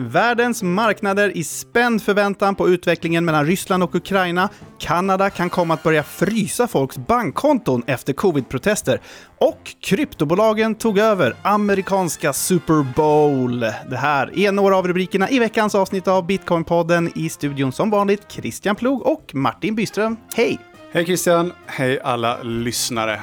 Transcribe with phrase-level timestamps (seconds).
[0.00, 4.48] Världens marknader i spänd förväntan på utvecklingen mellan Ryssland och Ukraina.
[4.78, 9.00] Kanada kan komma att börja frysa folks bankkonton efter covid-protester.
[9.38, 13.60] Och kryptobolagen tog över amerikanska Super Bowl.
[13.90, 17.12] Det här är några av rubrikerna i veckans avsnitt av Bitcoin-podden.
[17.14, 20.16] I studion som vanligt Christian Plog och Martin Byström.
[20.34, 20.58] Hej!
[20.92, 21.52] Hej Christian!
[21.66, 23.20] Hej alla lyssnare!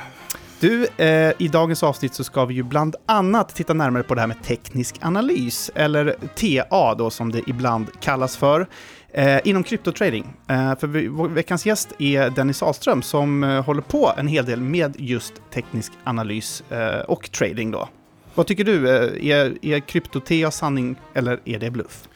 [0.59, 4.21] Du, eh, i dagens avsnitt så ska vi ju bland annat titta närmare på det
[4.21, 8.67] här med teknisk analys, eller TA då som det ibland kallas för,
[9.13, 10.33] eh, inom kryptotrading.
[10.47, 14.61] Eh, för vi, veckans gäst är Dennis Ahlström som eh, håller på en hel del
[14.61, 17.89] med just teknisk analys eh, och trading då.
[18.35, 18.89] Vad tycker du?
[18.89, 22.07] Eh, är, är krypto-TA sanning eller är det bluff?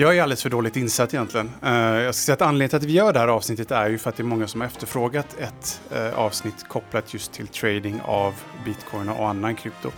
[0.00, 1.50] Jag är alldeles för dåligt insatt egentligen.
[1.64, 3.98] Uh, jag ska säga att anledningen till att vi gör det här avsnittet är ju
[3.98, 8.00] för att det är många som har efterfrågat ett uh, avsnitt kopplat just till trading
[8.04, 9.90] av bitcoin och annan krypto.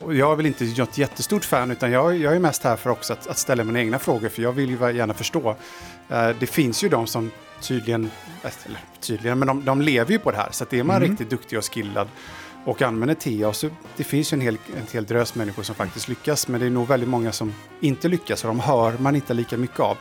[0.00, 2.90] Och jag är väl inte något jättestort fan utan jag, jag är mest här för
[2.90, 5.50] också att, att, ställa mina egna frågor för jag vill ju gärna förstå.
[5.50, 8.10] Uh, det finns ju de som tydligen,
[8.42, 11.10] eller tydligen, men de, de lever ju på det här så att är man mm.
[11.10, 12.08] riktigt duktig och skillad
[12.64, 13.52] och använder TA.
[13.52, 16.66] Så det finns ju en hel, en hel drös människor som faktiskt lyckas, men det
[16.66, 19.96] är nog väldigt många som inte lyckas och de hör man inte lika mycket av.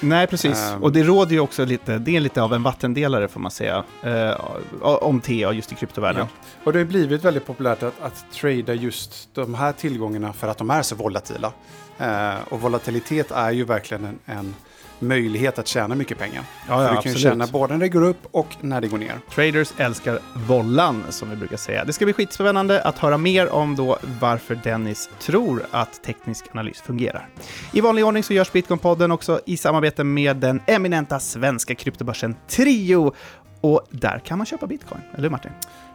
[0.00, 0.72] Nej, precis.
[0.74, 3.50] Um, och det råder ju också lite, det är lite av en vattendelare får man
[3.50, 4.40] säga, eh,
[4.80, 6.26] om TA just i kryptovärlden.
[6.30, 6.50] Ja.
[6.64, 10.58] Och det har blivit väldigt populärt att, att trada just de här tillgångarna för att
[10.58, 11.52] de är så volatila.
[11.98, 14.54] Eh, och volatilitet är ju verkligen en, en
[14.98, 16.44] möjlighet att tjäna mycket pengar.
[16.68, 18.98] Ja, ja, du kan ju tjäna både när det går upp och när det går
[18.98, 19.20] ner.
[19.34, 21.84] Traders älskar vollan, som vi brukar säga.
[21.84, 26.80] Det ska bli skitspännande att höra mer om då varför Dennis tror att teknisk analys
[26.80, 27.28] fungerar.
[27.72, 33.14] I vanlig ordning så görs Bitcoin-podden också i samarbete med den eminenta svenska kryptobörsen Trio.
[33.60, 35.50] Och där kan man köpa bitcoin, eller hur Martin?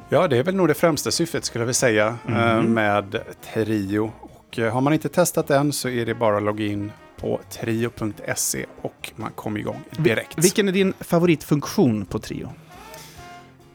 [0.10, 2.74] Ja, det är väl nog det främsta syftet skulle jag vilja säga mm.
[2.74, 3.22] med
[3.54, 4.12] Trio.
[4.22, 7.39] Och eh, har man inte testat den så är det bara att logga in på
[7.49, 10.43] trio.se och man kommer igång direkt.
[10.43, 12.54] Vilken är din favoritfunktion på Trio?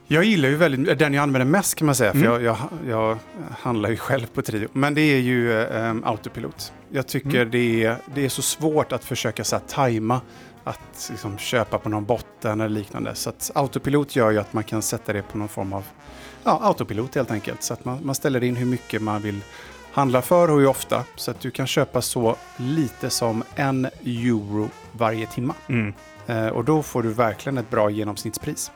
[0.08, 2.22] Jag gillar ju väldigt, den jag använder mest kan man säga, mm.
[2.22, 2.56] för jag, jag,
[2.88, 3.18] jag,
[3.58, 4.68] handlar ju själv på Trio.
[4.72, 6.72] Men det är ju um, autopilot.
[6.90, 7.50] Jag tycker mm.
[7.50, 10.20] det, är, det är så svårt att försöka så här, tajma
[10.64, 13.14] att liksom, köpa på någon botten eller liknande.
[13.14, 15.84] Så att autopilot gör ju att man kan sätta det på någon form av
[16.44, 17.62] ja, autopilot helt enkelt.
[17.62, 19.40] Så att man, man ställer in hur mycket man vill
[19.96, 21.04] handlar för och hur ofta.
[21.14, 25.54] Så att du kan köpa så lite som en euro varje timme.
[25.68, 25.94] Mm.
[26.26, 28.70] Eh, och då får du verkligen ett bra genomsnittspris.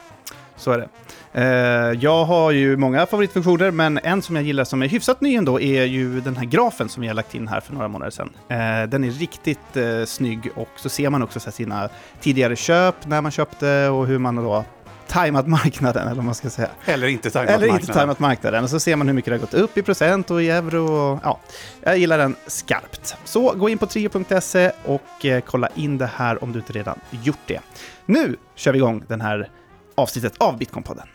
[0.57, 0.89] Så är det.
[1.33, 5.35] Eh, jag har ju många favoritfunktioner, men en som jag gillar som är hyfsat ny
[5.35, 8.11] ändå är ju den här grafen som vi har lagt in här för några månader
[8.11, 8.31] sedan.
[8.49, 11.89] Eh, den är riktigt eh, snygg och så ser man också så sina
[12.21, 14.65] tidigare köp, när man köpte och hur man då
[15.11, 16.69] tajmat marknaden, eller vad man ska säga.
[16.85, 17.81] Eller inte tajmat eller marknaden.
[17.81, 18.65] Inte tajmat marknaden.
[18.65, 20.85] Och så ser man hur mycket det har gått upp i procent och i euro.
[20.93, 21.41] Och, ja,
[21.83, 23.17] jag gillar den skarpt.
[23.25, 27.01] Så gå in på trio.se och eh, kolla in det här om du inte redan
[27.11, 27.61] gjort det.
[28.07, 29.49] Nu kör vi igång den här
[29.95, 31.07] avsnittet av Bitcoin-podden.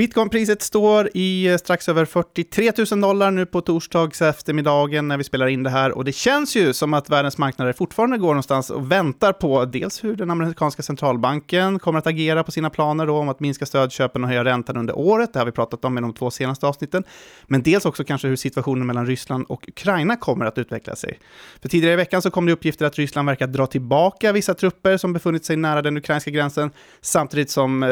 [0.00, 5.24] Bitcoinpriset står i eh, strax över 43 000 dollar nu på torsdags eftermiddagen när vi
[5.24, 5.92] spelar in det här.
[5.92, 10.04] Och det känns ju som att världens marknader fortfarande går någonstans och väntar på dels
[10.04, 14.24] hur den amerikanska centralbanken kommer att agera på sina planer då om att minska stödköpen
[14.24, 15.32] och höja räntan under året.
[15.32, 17.04] Det har vi pratat om i de två senaste avsnitten.
[17.46, 21.18] Men dels också kanske hur situationen mellan Ryssland och Ukraina kommer att utveckla sig.
[21.62, 24.96] För tidigare i veckan så kom det uppgifter att Ryssland verkar dra tillbaka vissa trupper
[24.96, 27.88] som befunnit sig nära den ukrainska gränsen, samtidigt som eh,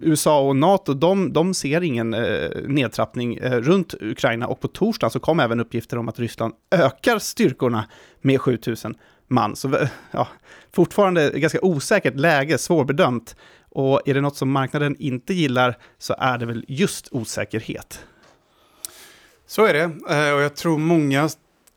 [0.00, 5.10] USA och NATO de, de ser ingen eh, nedtrappning eh, runt Ukraina och på torsdagen
[5.10, 7.84] så kom även uppgifter om att Ryssland ökar styrkorna
[8.20, 8.94] med 7000
[9.28, 9.56] man.
[9.56, 10.28] Så eh, ja,
[10.72, 13.36] fortfarande ganska osäkert läge, svårbedömt.
[13.70, 18.04] Och är det något som marknaden inte gillar så är det väl just osäkerhet.
[19.46, 19.82] Så är det,
[20.14, 21.28] eh, och jag tror många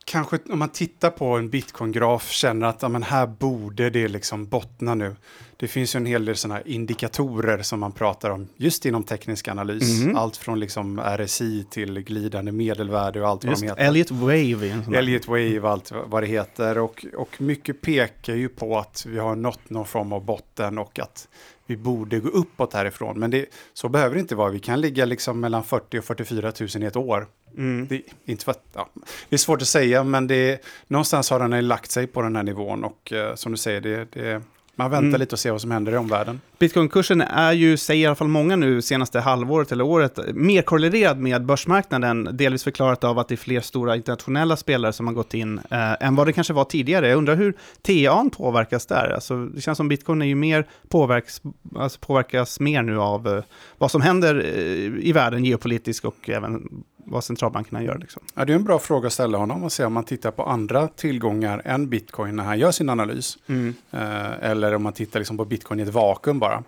[0.05, 4.45] kanske om man tittar på en bitcoin-graf känner att ja, men här borde det liksom
[4.45, 5.15] bottna nu.
[5.57, 9.47] Det finns ju en hel del sådana indikatorer som man pratar om just inom teknisk
[9.47, 10.01] analys.
[10.01, 10.15] Mm.
[10.15, 13.87] Allt från liksom RSI till glidande medelvärde och allt just vad de heter.
[13.87, 14.97] Elliot Wave.
[14.97, 16.77] Elliot Wave, allt vad det heter.
[16.77, 20.99] Och, och mycket pekar ju på att vi har nått någon form av botten och
[20.99, 21.27] att
[21.65, 23.19] vi borde gå uppåt härifrån.
[23.19, 24.51] Men det, så behöver det inte vara.
[24.51, 27.27] Vi kan ligga liksom mellan 40 och 44 000 i ett år.
[27.57, 27.87] Mm.
[27.87, 28.89] Det, inte för att, ja,
[29.29, 32.43] det är svårt att säga, men det, någonstans har den lagt sig på den här
[32.43, 32.83] nivån.
[32.83, 34.41] Och uh, som du säger, det, det
[34.75, 35.19] Man väntar Mm.
[35.19, 36.41] lite och ser vad som händer i omvärlden.
[36.59, 41.19] Bitcoinkursen är ju, säger i alla fall många nu, senaste halvåret eller året, mer korrelerad
[41.19, 45.33] med börsmarknaden, delvis förklarat av att det är fler stora internationella spelare som har gått
[45.33, 47.07] in eh, än vad det kanske var tidigare.
[47.09, 47.53] Jag undrar hur
[47.83, 49.09] TA'n påverkas där?
[49.09, 51.41] Alltså, det känns som bitcoin är ju mer påverks,
[51.75, 53.43] alltså påverkas mer nu av eh,
[53.77, 57.97] vad som händer eh, i världen geopolitiskt och även vad centralbankerna gör.
[57.97, 58.21] Liksom.
[58.35, 60.43] Ja, det är en bra fråga att ställa honom och se om man tittar på
[60.43, 63.37] andra tillgångar än bitcoin när han gör sin analys.
[63.91, 66.63] Eh, eller om man tittar liksom på bitcoin i ett vakuum bara.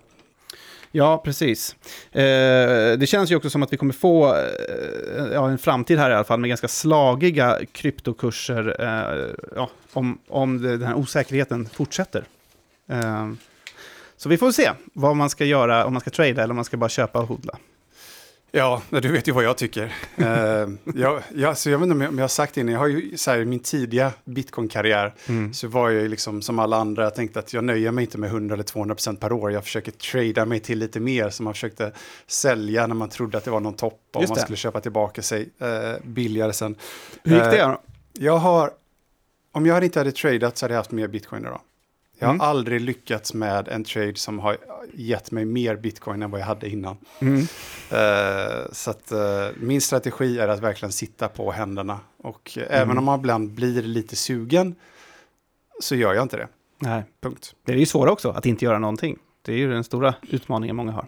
[0.96, 1.76] Ja, precis.
[2.12, 6.10] Eh, det känns ju också som att vi kommer få eh, ja, en framtid här
[6.10, 11.70] i alla fall med ganska slagiga kryptokurser eh, ja, om, om det, den här osäkerheten
[11.74, 12.24] fortsätter.
[12.90, 13.32] Eh,
[14.18, 16.66] så vi får se vad man ska göra, om man ska trada eller om man
[16.66, 17.58] ska bara köpa och hodla.
[18.56, 19.84] Ja, du vet ju vad jag tycker.
[20.16, 22.88] eh, jag, jag, så jag vet inte om jag, har sagt det innan, jag har
[22.88, 25.14] ju så här, i min tidiga bitcoin-karriär
[25.54, 28.30] så var jag liksom som alla andra, jag tänkte att jag nöjer mig inte med
[28.30, 31.54] 100 eller 200 procent per år, jag försöker trada mig till lite mer, så man
[31.54, 31.92] försökte
[32.28, 35.50] sälja när man trodde att det var någon topp, och man skulle köpa tillbaka sig
[35.60, 36.76] eh, billigare sen.
[37.24, 37.62] Hur gick det?
[37.62, 37.82] Då?
[38.14, 38.72] Jag har,
[39.52, 41.62] om jag inte hade tradat så hade jag haft mer bitcoin idag.
[42.20, 42.42] Jag har Mm.
[42.48, 44.58] aldrig lyckats med en trade som har
[44.94, 46.98] gett mig mer bitcoin än vad jag hade innan.
[47.20, 47.40] Mm.
[47.92, 52.00] Eh, så att eh, min strategi är att verkligen sitta på händerna.
[52.18, 52.98] Och även Mm.
[52.98, 54.76] om man ibland blir lite sugen
[55.82, 56.48] så gör jag inte det.
[56.80, 57.56] Nej, Punkt.
[57.66, 59.18] det är ju svårt också att inte göra någonting.
[59.46, 61.06] Det är ju den stora utmaningen många har.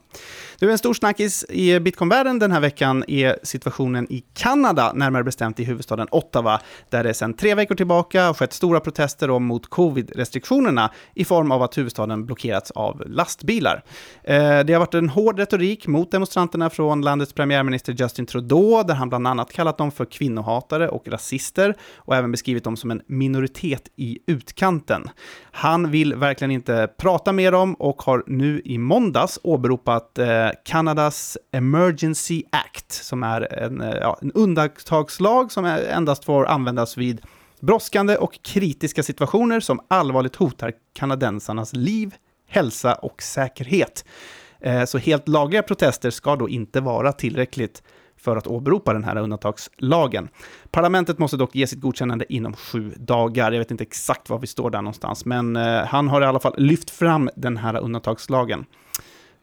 [0.59, 5.59] Du, en stor snackis i bitcoinvärlden den här veckan är situationen i Kanada, närmare bestämt
[5.59, 9.69] i huvudstaden Ottawa, där det sedan tre veckor tillbaka har skett stora protester om mot
[9.69, 13.83] covid-restriktionerna i form av att huvudstaden blockerats av lastbilar.
[14.23, 18.93] Eh, det har varit en hård retorik mot demonstranterna från landets premiärminister Justin Trudeau, där
[18.93, 23.01] han bland annat kallat dem för kvinnohatare och rasister och även beskrivit dem som en
[23.07, 25.09] minoritet i utkanten.
[25.51, 31.37] Han vill verkligen inte prata med dem och har nu i måndags åberopat eh, Kanadas
[31.51, 37.21] Emergency Act, som är en, eh, ja, en undantagslag som är- endast får användas vid
[37.59, 42.15] brådskande och kritiska situationer som allvarligt hotar kanadensarnas liv,
[42.47, 44.05] hälsa och säkerhet.
[44.61, 47.83] Eh, Så helt lagliga protester ska då inte vara tillräckligt
[48.25, 50.29] för att åberopa den här undantagslagen.
[50.71, 53.51] Parlamentet måste dock ge sitt godkännande inom sju dagar.
[53.51, 56.39] Jag vet inte exakt var vi står där någonstans, men eh, han har i alla
[56.39, 58.65] fall lyft fram den här undantagslagen.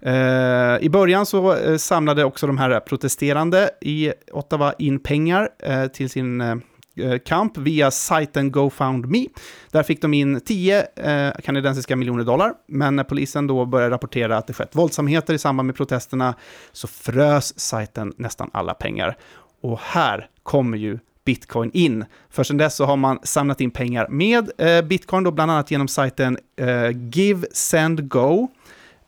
[0.03, 5.49] Eh, I början så eh, samlade också de här protesterande i Ottawa in pengar
[5.89, 6.63] till sin
[6.97, 9.27] Eh, kamp via sajten GoFundMe.
[9.71, 14.37] Där fick de in 10 eh, kanadensiska miljoner dollar, men när polisen då började rapportera
[14.37, 16.35] att det skett våldsamheter i samband med protesterna
[16.73, 19.17] så frös sajten nästan alla pengar.
[19.63, 22.05] Och här kommer ju bitcoin in.
[22.31, 25.71] För sedan dess så har man samlat in pengar med eh, bitcoin, då bland annat
[25.71, 28.49] genom sajten eh, Give Send Go.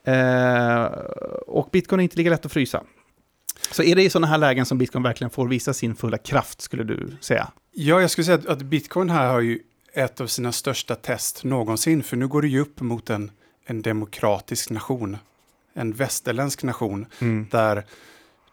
[0.05, 0.83] Eh,
[1.47, 2.83] och bitcoin är inte lika lätt att frysa.
[3.71, 6.61] Så är det i sådana här lägen som bitcoin verkligen får visa sin fulla kraft,
[6.61, 7.47] skulle du säga?
[7.77, 9.59] Ja, jag skulle säga att, att bitcoin här har ju
[9.93, 13.31] ett av sina största test någonsin, för nu går det ju upp mot en,
[13.65, 15.17] en demokratisk nation,
[15.73, 17.05] en västerländsk nation,
[17.51, 17.85] där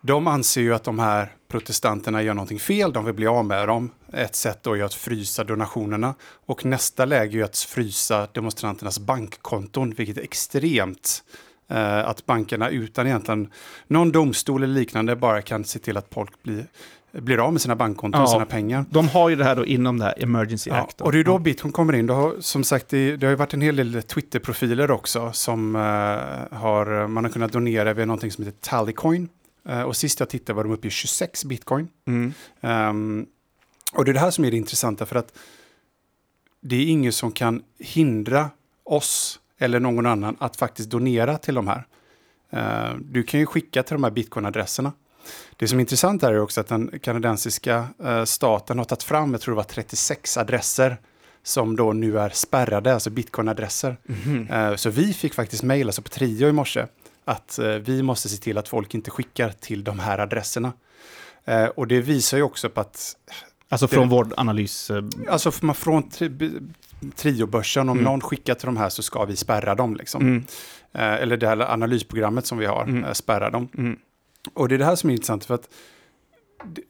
[0.01, 3.69] de anser ju att de här protestanterna gör någonting fel, de vill bli av med
[3.69, 3.91] dem.
[4.13, 6.15] Ett sätt då är att frysa donationerna
[6.47, 11.25] och nästa läge är att frysa demonstranternas bankkonton, vilket är extremt.
[11.69, 13.51] Eh, att bankerna utan egentligen
[13.87, 16.67] någon domstol eller liknande bara kan se till att folk blir,
[17.13, 18.33] blir av med sina bankkonton och Ja.
[18.33, 18.85] sina pengar.
[18.91, 20.99] De har ju det här då inom det här Emergency Ja, Act.
[20.99, 21.05] då.
[21.05, 22.07] och det är då bitcoin kommer in.
[22.07, 25.77] Det har, som sagt, det, det har ju varit en hel del Twitter-profiler också som
[25.77, 25.81] eh,
[26.59, 29.29] har, man har kunnat donera via någonting som heter Tallycoin.
[29.69, 31.89] Eh, och sist jag tittade var de uppe i 26 bitcoin.
[32.07, 32.33] Mm.
[32.61, 33.27] Ehm,
[33.93, 35.39] och det är det här som är det intressanta för att
[36.63, 38.51] det är ingen som kan hindra
[38.85, 41.85] oss eller någon annan att faktiskt donera till de här.
[42.51, 44.93] Eh, du kan ju skicka till de här bitcoin-adresserna.
[45.57, 49.33] Det som är intressant här är också att den kanadensiska eh, staten har tagit fram,
[49.33, 50.97] jag tror det var 36 adresser
[51.43, 53.97] som då nu är spärrade, alltså bitcoin-adresser.
[54.51, 56.87] Eh, så vi fick faktiskt mejl, alltså på Trio i morse,
[57.25, 60.73] att eh, vi måste se till att folk inte skickar till de här adresserna.
[61.75, 63.17] Och det visar ju också på att
[63.69, 64.91] Alltså från vår analys.
[65.29, 66.11] Alltså från
[67.17, 68.05] triobörsen, om Mm.
[68.05, 69.97] någon skickar till de här så ska vi spärra dem.
[69.97, 70.23] Liksom.
[70.23, 70.45] Mm.
[70.93, 73.15] Eller det här analysprogrammet som vi har, Mm.
[73.15, 73.69] spärra dem.
[74.55, 75.69] Och det är det här som är intressant för att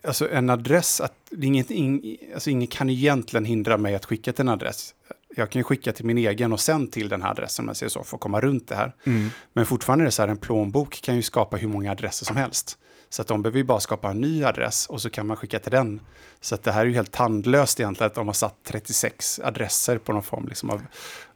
[0.05, 4.41] alltså en adress, att, inget, ing, alltså ingen kan egentligen hindra mig att skicka till
[4.41, 4.95] en adress.
[5.37, 7.77] Jag kan ju skicka till min egen och sen till den här adressen om jag
[7.77, 8.95] säger så, för att komma runt det här.
[9.05, 9.31] Mm.
[9.53, 12.37] Men fortfarande är det så här, en plånbok kan ju skapa hur många adresser som
[12.37, 12.79] helst.
[13.09, 15.59] Så att de behöver ju bara skapa en ny adress och så kan man skicka
[15.59, 16.01] till den.
[16.41, 19.99] Så att det här är ju helt tandlöst egentligen att de har satt 36 adresser
[19.99, 20.83] på någon form liksom av,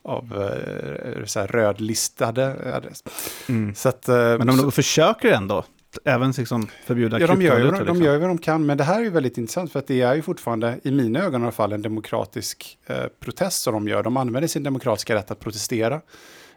[0.02, 3.04] av eh, så här rödlistade adress.
[3.48, 3.74] Mm.
[3.74, 5.64] Så att, eh, Men de så- försöker ändå
[6.04, 8.02] även liksom förbjuda Ja, de gör, ju, de liksom.
[8.02, 10.00] gör ju vad de kan, men det här är ju väldigt intressant för att det
[10.00, 13.88] är ju fortfarande, i mina ögon i alla fall, en demokratisk eh, protest som de
[13.88, 14.02] gör.
[14.02, 16.00] De använder sin demokratiska rätt att protestera.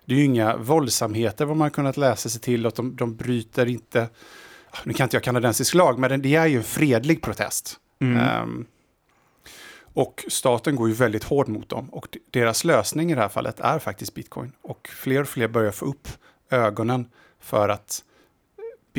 [0.06, 3.66] Det är ju inga våldsamheter vad man kunnat läsa sig till och de, de bryter
[3.66, 4.08] inte,
[4.84, 7.80] nu kan inte jag kanadensisk lag, men det är ju en fredlig protest.
[8.00, 8.18] Mm.
[8.18, 8.66] Ehm,
[9.94, 11.90] och staten går ju väldigt hårt mot dem.
[11.90, 14.52] Och deras lösning i det här fallet är faktiskt bitcoin.
[14.62, 16.08] Och fler och fler börjar få upp
[16.50, 17.08] ögonen
[17.40, 18.04] för att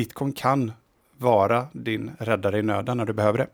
[0.01, 0.73] bitcoin kan
[1.19, 3.49] vara din räddare i nöden när du behöver det.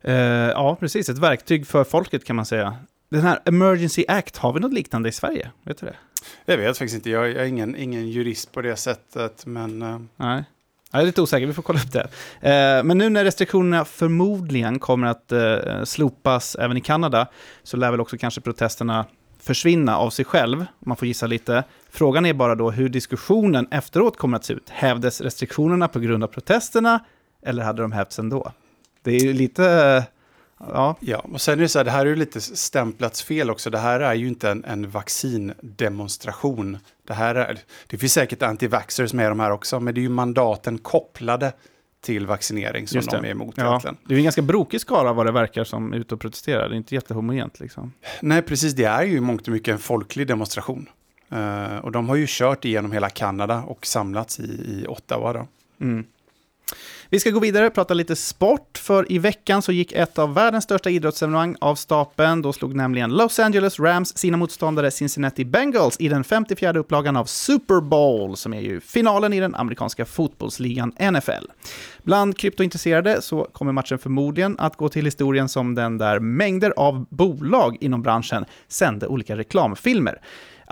[0.00, 1.08] Eh, ja, precis.
[1.08, 2.76] Ett verktyg för folket kan man säga.
[3.08, 5.50] Den här Emergency Act, har vi något liknande i Sverige?
[5.62, 5.96] Vet du det?
[6.44, 10.44] Jag vet faktiskt inte, jag, är ingen, ingen jurist på det sättet, men eh, Nej.
[10.92, 12.08] Jag är lite osäker, vi får kolla upp det.
[12.50, 17.26] Eh, men nu när restriktionerna förmodligen kommer att eh, slopas även i Kanada,
[17.62, 19.06] så lär väl också kanske protesterna
[19.40, 21.64] försvinna av sig själv, om man får gissa lite.
[21.92, 24.70] Frågan är bara då hur diskussionen efteråt kommer att se ut.
[24.70, 27.04] Hävdes restriktionerna på grund av protesterna,
[27.42, 28.52] eller hade de hävts ändå?
[29.02, 29.64] Det är ju lite...
[29.64, 30.04] eh,
[30.68, 31.18] Ja, ja.
[31.18, 33.70] Och sen är det så här, det här är ju lite stämplats fel också.
[33.70, 36.78] Det här är ju inte en, en vaccindemonstration.
[37.06, 40.08] Det här är, det finns säkert anti-vaxxers med de här också, men det är ju
[40.08, 41.52] mandaten kopplade
[42.00, 43.68] till vaccinering som de är emot ja.
[43.68, 43.96] egentligen.
[44.06, 46.68] Det är en ganska brokig skara vad det verkar som är ute och protesterar.
[46.68, 47.92] Det är inte jättehomogent liksom.
[48.20, 48.72] Nej, precis.
[48.72, 50.88] Det är ju i mångt och mycket en folklig demonstration.
[51.32, 55.32] Uh, och de har ju kört igenom hela Kanada och samlats i, i Ottawa.
[55.32, 55.46] Då.
[55.80, 56.04] Mm.
[57.12, 60.34] Vi ska gå vidare och prata lite sport, för i veckan så gick ett av
[60.34, 62.42] världens största idrottsevenemang av stapeln.
[62.42, 67.24] Då slog nämligen Los Angeles Rams sina motståndare Cincinnati Bengals i den 54 upplagan av
[67.24, 71.46] Super Bowl, som är ju finalen i den amerikanska fotbollsligan NFL.
[72.02, 77.06] Bland kryptointresserade så kommer matchen förmodligen att gå till historien som den där mängder av
[77.10, 80.20] bolag inom branschen sände olika reklamfilmer.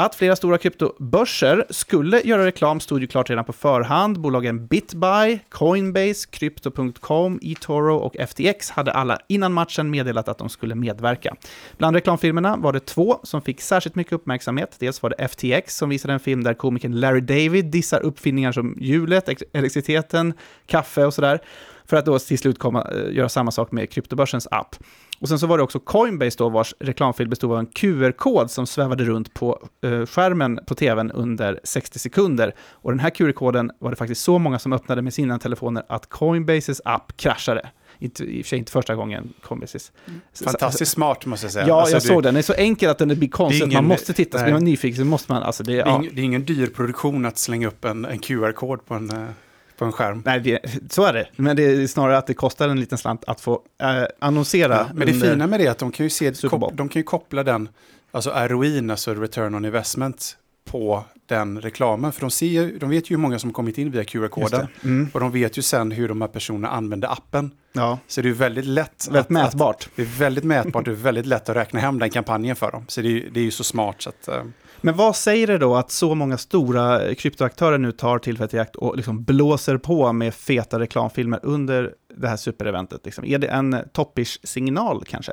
[0.01, 4.21] Att flera stora kryptobörser skulle göra reklam stod ju klart redan på förhand.
[4.21, 10.75] Bolagen BitBuy, Coinbase, Crypto.com, eToro och FTX hade alla innan matchen meddelat att de skulle
[10.75, 11.37] medverka.
[11.79, 14.77] Bland reklamfilmerna var det två som fick särskilt mycket uppmärksamhet.
[14.79, 18.77] Dels var det FTX som visade en film där komikern Larry David dissar uppfinningar som
[18.81, 20.33] hjulet, elektriciteten,
[20.67, 21.41] kaffe och sådär.
[21.89, 24.77] För att då till slut komma, eh, göra samma sak med kryptobörsens app.
[25.21, 28.67] Och sen så var det också Coinbase då, vars reklamfilm bestod av en QR-kod som
[28.67, 32.55] svävade runt på eh, skärmen på tvn under 60 sekunder.
[32.71, 36.09] Och den här QR-koden var det faktiskt så många som öppnade med sina telefoner att
[36.09, 37.71] Coinbases app kraschade.
[37.99, 39.93] Inte, I och för sig inte första gången Coinbases.
[40.45, 41.69] Fantastiskt smart måste jag säga.
[41.69, 42.35] Ja, Alltså, jag såg den.
[42.35, 43.61] Den är så enkel att den blir konstig.
[43.63, 44.39] Är att man ingen- måste titta.
[44.39, 44.53] Ska nej.
[44.53, 45.43] man nyfiken så måste man...
[45.43, 45.97] Alltså det, Det är, ja.
[46.03, 49.25] ing, det är ingen dyr produktion att slänga upp en, en QR-kod på en, eh,
[49.79, 50.23] på en skärm.
[50.27, 51.29] Nej, det, så är det.
[51.37, 54.75] Men det är snarare att det kostar en liten slant att få eh, annonsera.
[54.75, 57.01] Ja, men det fina med det är att de kan ju, se, kop, de kan
[57.01, 57.69] ju koppla den,
[58.11, 62.13] alltså ROIn, alltså return on investment, på den reklamen.
[62.13, 64.67] För de, ser, de vet ju hur många som kommit in via QR-koden.
[64.85, 65.11] Mm.
[65.15, 67.51] Och de vet ju sen hur de här personerna använder appen.
[67.73, 69.07] Ja, Så det är väldigt lätt.
[69.07, 69.77] väldigt att, mätbart.
[69.77, 72.71] Att, det är väldigt mätbart, det är väldigt lätt att räkna hem den kampanjen för
[72.71, 72.85] dem.
[72.89, 74.29] Så det är, det är ju så smart så att...
[74.81, 78.77] Men vad säger det då att så många stora kryptoaktörer nu tar tillfället i akt
[78.77, 83.05] och liksom blåser på med feta reklamfilmer under det här supereventet?
[83.05, 83.25] Liksom?
[83.25, 85.33] Är det en toppish signal kanske?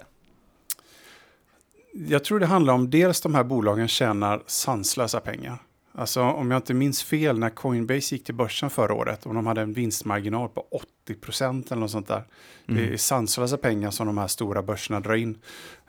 [1.93, 5.57] Jag tror det handlar om dels de här bolagen tjänar sanslösa pengar.
[5.97, 9.45] Alltså om jag inte minns fel när Coinbase gick till börsen förra året och de
[9.45, 10.65] hade en vinstmarginal på
[11.07, 12.23] 80% eller något sånt där.
[12.65, 15.37] Det är sanslösa pengar som de här stora börserna drar in.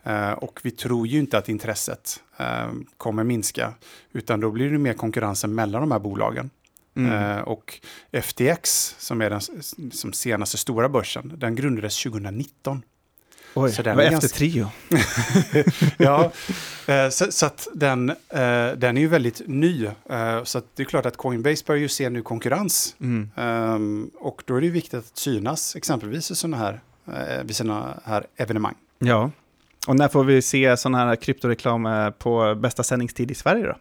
[0.03, 3.75] Eh, och vi tror ju inte att intresset eh, kommer minska,
[4.13, 6.51] utan då blir det mer konkurrensen mellan de här bolagen.
[6.97, 7.13] Mm.
[7.13, 7.81] Eh, och
[8.23, 9.41] FTX, som är den
[9.93, 12.83] som senaste stora börsen, den grundades 2019.
[13.57, 14.69] Oj, så det den var är efter ganska- Trio.
[15.97, 16.33] ja,
[16.87, 18.17] eh, så, så att den, eh,
[18.77, 19.85] den är ju väldigt ny.
[20.11, 22.97] Eh, så det är klart att Coinbase börjar ju se nu konkurrens.
[23.01, 23.31] Mm.
[23.37, 26.81] Ehm, och då är det ju viktigt att synas, exempelvis i såna här,
[27.45, 28.75] vid sådana här evenemang.
[28.99, 29.31] Ja.
[29.87, 33.75] Och när får vi se sån här kryptoreklam på bästa sändningstid i Sverige då?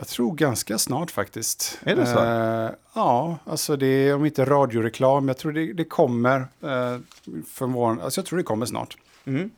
[0.00, 1.78] Jag tror ganska snart faktiskt.
[1.82, 2.24] Är det så?
[2.24, 6.40] Eh, ja, alltså det är om inte radioreklam, jag tror det, det kommer.
[6.40, 6.98] Eh,
[7.46, 8.96] för vår, alltså jag tror det kommer snart.
[9.24, 9.50] Mm.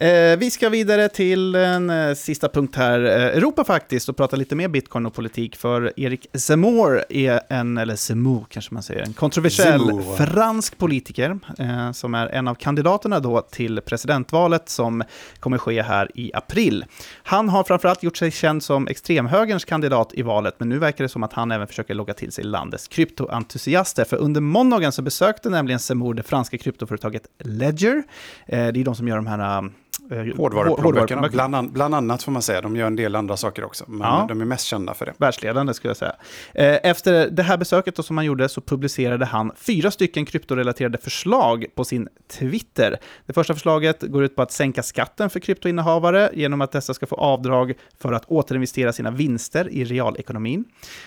[0.00, 4.36] Eh, vi ska vidare till en eh, sista punkt här, eh, Europa faktiskt, och prata
[4.36, 9.02] lite mer bitcoin och politik, för Erik Zemmour är en, eller Zemmour kanske man säger,
[9.02, 10.16] en kontroversiell Zemmour.
[10.16, 15.02] fransk politiker, eh, som är en av kandidaterna då till presidentvalet som
[15.40, 16.84] kommer ske här i april.
[17.22, 21.08] Han har framförallt gjort sig känd som extremhögerns kandidat i valet, men nu verkar det
[21.08, 25.50] som att han även försöker locka till sig landets kryptoentusiaster, för under måndagen så besökte
[25.50, 28.02] nämligen Zemmour det franska kryptoföretaget Ledger.
[28.46, 29.70] Eh, det är de som gör de här
[30.10, 32.60] eh, Hårdvaruplånböckerna, bland, an, bland annat får man säga.
[32.60, 34.26] De gör en del andra saker också, men Ja.
[34.28, 35.12] de är mest kända för det.
[35.18, 36.14] Världsledande skulle jag säga.
[36.54, 40.98] Eh, Efter det här besöket då som han gjorde så publicerade han fyra stycken kryptorelaterade
[40.98, 42.96] förslag på sin Twitter.
[43.26, 47.06] Det första förslaget går ut på att sänka skatten för kryptoinnehavare genom att dessa ska
[47.06, 50.64] få avdrag för att återinvestera sina vinster i realekonomin.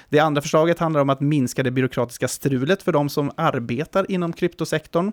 [0.10, 4.34] Det andra förslaget handlar om att minska det byråkratiska strulet för de som arbetar inom
[4.34, 5.12] kryptosektorn.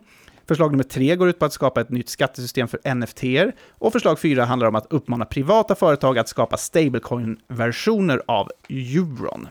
[0.50, 3.54] Förslag nummer tre går ut på att skapa ett nytt skattesystem för NFT.
[3.71, 9.49] Och förslag fyra handlar om att uppmana privata företag att skapa stablecoin-versioner av euron.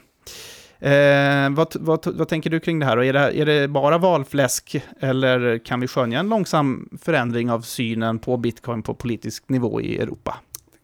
[0.80, 2.98] Eh, vad, vad, vad tänker du kring det här?
[2.98, 7.62] Och är, det, är det bara valfläsk eller kan vi skönja en långsam förändring av
[7.62, 10.40] synen på bitcoin på politisk nivå i Europa?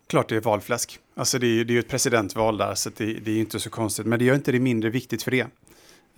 [0.09, 0.99] Klart det är valfläsk.
[1.15, 3.69] Alltså det är ju det är ett presidentval där, så det, det är inte så
[3.69, 4.05] konstigt.
[4.05, 5.47] Men det gör inte det mindre viktigt för det.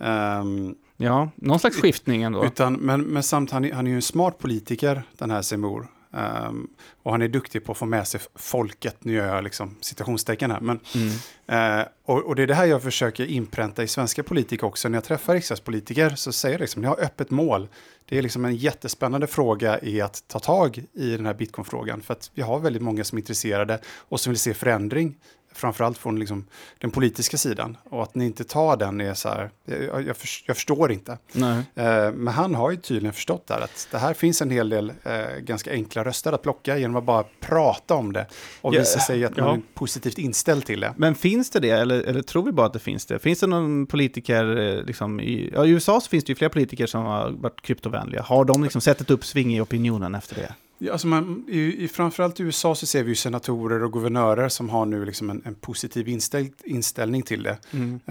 [0.00, 2.44] Um, Ja, någon slags skiftning ändå.
[2.46, 5.86] utan, men, men samt han, är- han är ju en smart politiker, den här Seymour.
[6.14, 6.68] Ehm,
[7.02, 10.50] och han är duktig på att få med sig folket, nu gör jag liksom citationstecken
[10.50, 10.60] här.
[10.60, 11.80] Men, Mm.
[11.80, 14.88] eh, och, och det är det här jag försöker inpränta i svenska politiker också.
[14.88, 17.68] När jag träffar riksdagspolitiker så säger jag liksom, ni har öppet mål.
[18.08, 22.00] Det är liksom en jättespännande fråga i att ta tag i den här bitcoin-frågan.
[22.00, 25.16] För att vi har väldigt många som är intresserade och som vill se förändring.
[25.58, 26.44] Framförallt från liksom
[26.78, 27.76] den politiska sidan.
[27.90, 31.18] Och att ni inte tar den är så här, jag, jag, förs- jag förstår inte.
[31.32, 31.58] Nej.
[31.74, 34.92] Eh, Men han har ju tydligen förstått där att det här finns en hel del
[35.04, 38.26] eh, ganska enkla röster att plocka genom att bara prata om det
[38.60, 39.54] och Ja, visa sig att man ja.
[39.54, 40.94] är positivt inställd till det.
[40.96, 43.18] Men finns det det, eller, eller tror vi bara att det finns det?
[43.18, 46.50] Finns det någon politiker, eh, liksom, i, ja, i USA så finns det ju flera
[46.50, 48.22] politiker som har varit kryptovänliga.
[48.22, 50.54] Har de liksom sett ett uppsving i opinionen efter det?
[50.92, 54.68] Alltså man, i, i, framförallt i USA så ser vi ju senatorer och guvernörer som
[54.68, 57.58] har nu liksom en, en positiv inställ, inställning till det.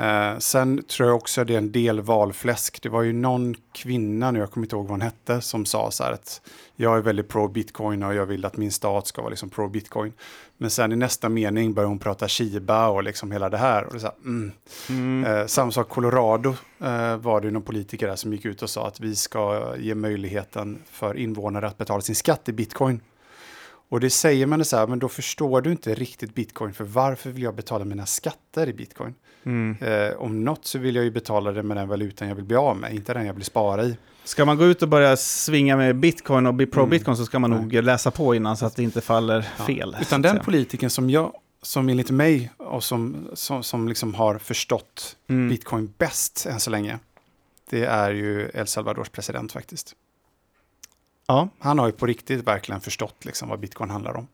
[0.03, 2.81] Eh, sen tror jag också det är en del valfläsk.
[2.81, 5.91] Det var ju någon kvinna, nu jag kommer inte ihåg vad hon hette, som sa
[5.91, 6.41] så här att
[6.79, 9.67] jag är väldigt pro bitcoin och jag vill att min stat ska vara liksom pro
[9.67, 10.13] bitcoin.
[10.57, 13.83] Men sen i nästa mening börjar hon prata Shiba och liksom hela det här.
[13.83, 14.15] Och det så här,
[14.89, 15.25] mm.
[15.25, 18.87] Eh, samma sak Colorado eh, var det någon politiker där som gick ut och sa
[18.87, 22.99] att vi ska ge möjligheten för invånare att betala sin skatt i bitcoin.
[23.89, 27.29] Och det säger man så här, men då förstår du inte riktigt bitcoin, för varför
[27.29, 29.15] vill jag betala mina skatter i bitcoin?
[29.45, 29.77] Mm.
[29.81, 32.55] Eh, om något så vill jag ju betala det med den valutan jag vill bli
[32.57, 33.97] av med, inte den jag vill spara i.
[34.23, 36.71] Ska man gå ut och börja svinga med bitcoin och bli Mm.
[36.73, 39.63] pro-bitcoin så ska man nog läsa på innan så att det inte faller Ja.
[39.65, 39.95] fel.
[40.01, 45.15] Utan den politiken som jag, som enligt mig och som, som, som liksom har förstått
[45.29, 45.49] Mm.
[45.49, 46.99] bitcoin bäst än så länge,
[47.69, 49.95] det är ju El Salvadors president faktiskt.
[51.27, 54.27] Ja, Han har ju på riktigt verkligen förstått liksom vad bitcoin handlar om.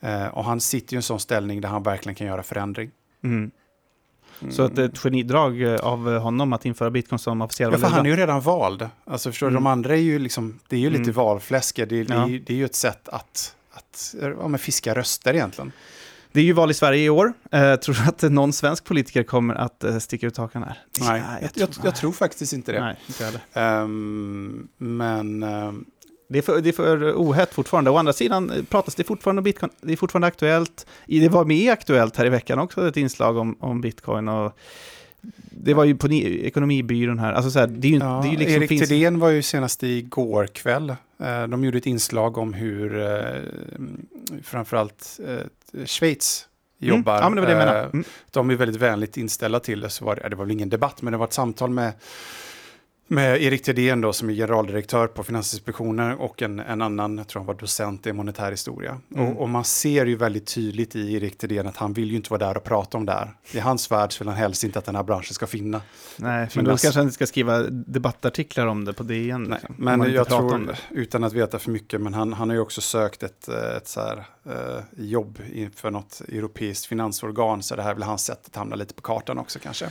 [0.00, 2.90] Eh, och han sitter ju i en sån ställning där han verkligen kan göra förändring.
[3.24, 3.50] mm.
[4.50, 7.82] Så att det ett genidrag eh, av honom att införa bitcoin som officiell Ja, för
[7.82, 7.96] valuta.
[7.96, 8.88] han är ju redan vald.
[9.04, 9.54] Alltså förstår Mm.
[9.64, 11.14] de andra är ju liksom, det är ju lite Mm.
[11.14, 11.84] valfläske.
[11.86, 12.22] Det, det, Ja.
[12.22, 15.72] är ju- det är ju ett sätt att, att ja, men fiska röster egentligen.
[16.32, 17.32] Det är ju val i Sverige i år.
[17.52, 20.78] Eh, tror du att någon svensk politiker kommer att eh, sticka ut hakan här?
[21.00, 22.80] Nej, jag, jag, jag tror faktiskt inte det.
[22.80, 23.62] Nej, inte jag.
[23.82, 25.84] Ehm, men ehm,
[26.28, 27.90] Det är, för, det är för ohett fortfarande.
[27.90, 29.72] Å andra sidan eh, pratas det fortfarande om bitcoin.
[29.80, 30.86] Det är fortfarande aktuellt.
[31.06, 34.28] Det var med aktuellt här i veckan också, ett inslag om, om bitcoin.
[34.28, 34.58] Och
[35.50, 37.32] det var ju på ekonomibyrån här.
[37.32, 39.30] Alltså så här, det är ju, ja, det är ju liksom, Erik finns, Thedéen var
[39.30, 40.90] ju senast igår kväll.
[40.90, 43.42] Eh, de gjorde ett inslag om hur eh,
[44.42, 45.20] framförallt
[45.86, 46.48] Schweiz
[46.82, 46.96] Mm.
[46.96, 47.20] jobbar.
[47.20, 47.84] Ja, men det var det jag menade.
[47.84, 48.04] Mm.
[48.30, 49.90] de är väldigt vänligt inställda till det.
[49.90, 51.92] Så var det, det var väl ingen debatt, men det var ett samtal med,
[53.08, 57.40] med Erik Thedéen då, som är generaldirektör på Finansinspektionen och en, en annan, jag tror
[57.40, 58.98] han var docent i monetär historia.
[59.14, 59.26] Mm.
[59.26, 62.30] Och, och man ser ju väldigt tydligt i Erik Thedéen att han vill ju inte
[62.30, 63.34] vara där och prata om det här.
[63.52, 65.80] I hans värld så vill han helst inte att den här branschen ska finna.
[66.16, 69.42] Nej, men då kanske han inte ska skriva debattartiklar om det på DN.
[69.42, 72.60] Nej, liksom, men jag tror, utan att veta för mycket, men han, han har ju
[72.60, 77.82] också sökt ett, eh, ett så här, eh, jobb inför något europeiskt finansorgan, så det
[77.82, 79.90] här är väl hans sätt att hamna lite på kartan också kanske.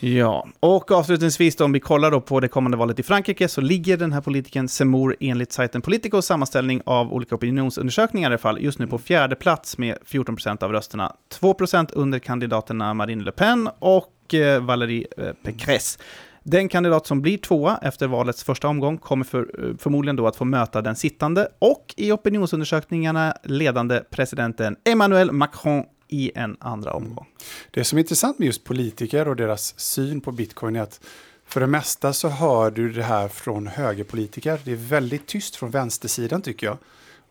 [0.00, 3.60] Ja, och avslutningsvis då, om vi kollar då på det kommande valet i Frankrike så
[3.60, 8.62] ligger den här politikern Zemmour enligt sajten Politicos sammanställning av olika opinionsundersökningar i alla fall
[8.62, 11.16] just nu på fjärde plats med 14 procent av rösterna.
[11.28, 15.98] 2 procent under kandidaterna Marine Le Pen och eh, Valérie eh, Pécresse.
[16.42, 20.36] Den kandidat som blir tvåa efter valets första omgång kommer för, eh, förmodligen då att
[20.36, 27.26] få möta den sittande och i opinionsundersökningarna ledande presidenten Emmanuel Macron i en andra omgång.
[27.70, 31.00] Det som är intressant med just politiker och deras syn på bitcoin är att
[31.46, 34.60] för det mesta så hör du det här från högerpolitiker.
[34.64, 36.78] Det är väldigt tyst från vänstersidan tycker jag.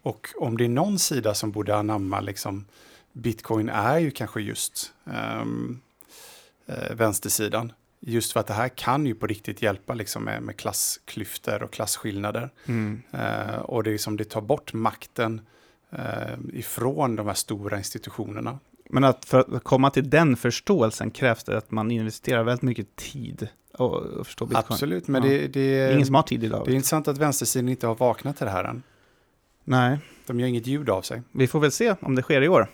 [0.01, 2.65] Och om det är någon sida som borde anamma liksom,
[3.13, 5.81] bitcoin är ju kanske just um,
[6.69, 7.71] uh, vänstersidan.
[7.99, 11.71] Just för att det här kan ju på riktigt hjälpa liksom, med, med klassklyftor och
[11.71, 12.49] klasskillnader.
[12.65, 13.01] Mm.
[13.13, 15.41] Uh, och det, är som det tar bort makten
[16.53, 18.59] ifrån de här stora institutionerna.
[18.89, 22.95] Men att för att komma till den förståelsen krävs det att man investerar väldigt mycket
[22.95, 24.65] tid och förstå bitcoin.
[24.69, 25.29] Absolut, men ja.
[25.29, 26.65] det, det, ingen som har tid idag.
[26.65, 28.83] Det är intressant att vänstersidan inte har vaknat till det här än.
[29.63, 29.99] Nej.
[30.25, 31.21] De gör inget ljud av sig.
[31.31, 32.67] Vi får väl se om det sker i år.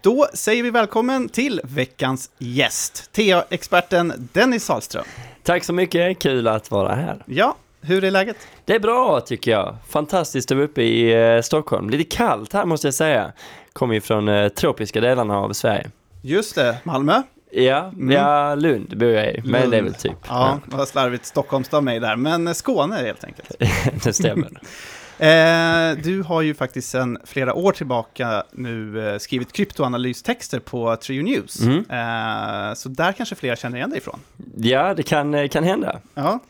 [0.00, 5.04] Då säger vi välkommen till veckans gäst, TA-experten Dennis Salström.
[5.42, 7.22] Tack så mycket, kul att vara här.
[7.26, 8.36] Ja, hur är läget?
[8.64, 9.76] Det är bra tycker jag.
[9.88, 11.90] Fantastiskt att vara uppe i eh, Stockholm.
[11.90, 13.32] Lite kallt här måste jag säga.
[13.72, 15.90] Kommer ju från eh, tropiska delarna av Sverige.
[16.22, 17.22] Just det, Malmö?
[17.50, 18.10] Ja, mm.
[18.10, 19.72] ja Lund bor jag i, men Lund.
[19.72, 20.18] det är väl typ.
[20.28, 23.52] Ja, var slarvigt Stockholmstad mig där, men Skåne helt enkelt.
[24.04, 24.50] det stämmer.
[25.20, 31.22] Eh, du har ju faktiskt sedan flera år tillbaka nu eh, skrivit kryptoanalystexter på Trio
[31.22, 31.60] News.
[31.60, 31.78] Mm.
[31.78, 34.20] Eh, så där kanske fler känner igen dig ifrån.
[34.56, 36.00] Ja, det kan, eh, kan hända.
[36.14, 36.40] Ja.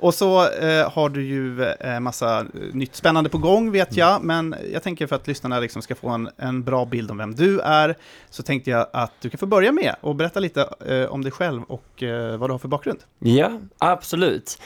[0.00, 4.26] Och så eh, har du ju eh, massa nytt spännande på gång vet jag, mm.
[4.26, 7.34] men jag tänker för att lyssnarna liksom ska få en, en bra bild om vem
[7.34, 7.96] du är,
[8.30, 11.32] så tänkte jag att du kan få börja med och berätta lite eh, om dig
[11.32, 12.98] själv och eh, vad du har för bakgrund.
[13.18, 14.58] Ja, absolut.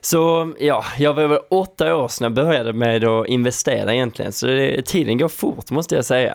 [0.00, 4.46] Så ja, jag var väl åtta år sedan jag började med att investera egentligen, så
[4.46, 6.34] det, tiden går fort måste jag säga.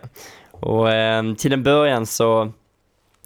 [0.52, 2.52] Och eh, till en början så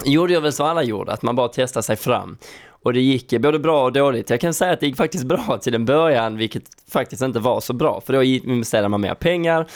[0.05, 2.37] gjorde jag väl som alla gjorde, att man bara testade sig fram.
[2.83, 4.29] Och det gick både bra och dåligt.
[4.29, 7.59] Jag kan säga att det gick faktiskt bra till en början, vilket faktiskt inte var
[7.59, 8.01] så bra.
[8.01, 9.67] För då investerade man mer pengar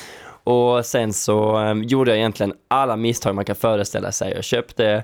[0.43, 4.33] och sen så ehm, gjorde jag egentligen alla misstag man kan föreställa sig.
[4.33, 5.03] Jag köpte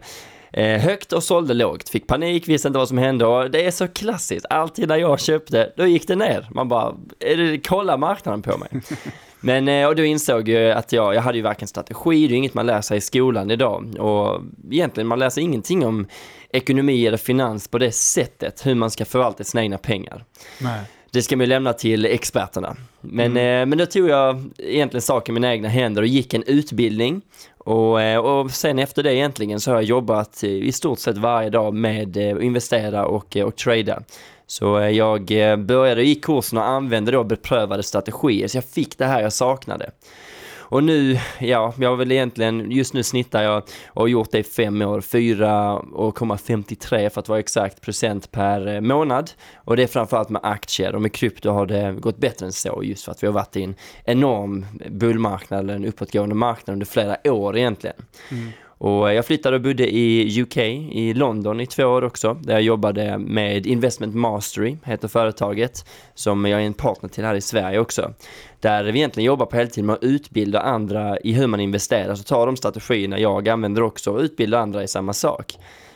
[0.56, 1.90] eh, högt och sålde lågt.
[1.90, 4.46] Fick panik, visste inte vad som hände och det är så klassiskt.
[4.50, 6.48] Alltid när jag köpte, då gick det ner.
[6.52, 8.70] Man bara, det, kolla marknaden på mig.
[9.40, 12.38] Men eh, och då insåg jag att jag, jag hade ju varken strategi, det är
[12.38, 13.96] inget man lär sig i skolan idag.
[14.00, 14.42] Och
[14.72, 16.08] egentligen, man läser ingenting om
[16.50, 20.26] ekonomi eller finans på det sättet, hur man ska förvalta sina egna pengar.
[20.62, 20.82] Nej.
[21.16, 22.76] Det ska man lämna till experterna.
[23.02, 23.62] Men, mm.
[23.62, 27.22] eh, men då tog jag egentligen saken i mina egna händer och gick en utbildning.
[27.58, 31.50] Och, eh, och sen efter det egentligen så har jag jobbat i stort sett varje
[31.50, 34.04] dag med att eh, investera och, och trada.
[34.48, 35.26] Så eh, jag
[35.60, 39.92] började i kursen och använde då beprövade strategier, så jag fick det här jag saknade.
[40.68, 44.40] Och nu, ja, jag har väl egentligen, just nu snittar jag och har gjort det
[44.40, 49.32] i fem år, 4,53 för att vara exakt procent per eh, månad.
[49.56, 52.84] Och det är framförallt med aktier och med krypto har det gått bättre än så
[52.84, 56.86] just för att vi har varit i en enorm bullmarknad eller en uppåtgående marknad under
[56.86, 57.98] flera år egentligen.
[58.32, 58.52] Mm.
[58.78, 62.62] Och jag flyttade och bodde i UK, i London i två år också, där jag
[62.62, 67.80] jobbade med Investment Mastery, heter företaget, som jag är en partner till här i Sverige
[67.80, 68.14] också.
[68.60, 72.24] Där vi egentligen jobbar på heltid med att utbilda andra i hur man investerar, så
[72.24, 75.54] tar de strategierna jag använder också och utbildar andra i samma sak.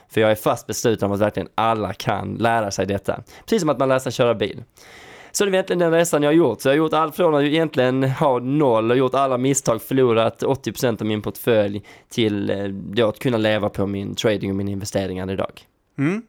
[0.10, 3.24] För jag är fast besluten om att verkligen alla kan lära sig detta.
[3.46, 4.64] Precis som att man lär sig köra bil.
[5.32, 6.62] Så det är egentligen den resan jag har gjort.
[6.62, 10.44] Så jag har gjort allt från att egentligen ha noll och gjort alla misstag, förlorat
[10.44, 14.72] 80% av min portfölj till eh, då att kunna leva på min trading och mina
[14.72, 15.62] investeringar idag.
[15.98, 16.22] Mm.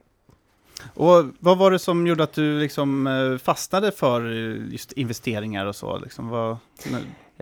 [0.94, 4.22] Och vad var det som gjorde att du liksom eh, fastnade för
[4.72, 5.98] just investeringar och så?
[5.98, 6.56] Liksom, vad,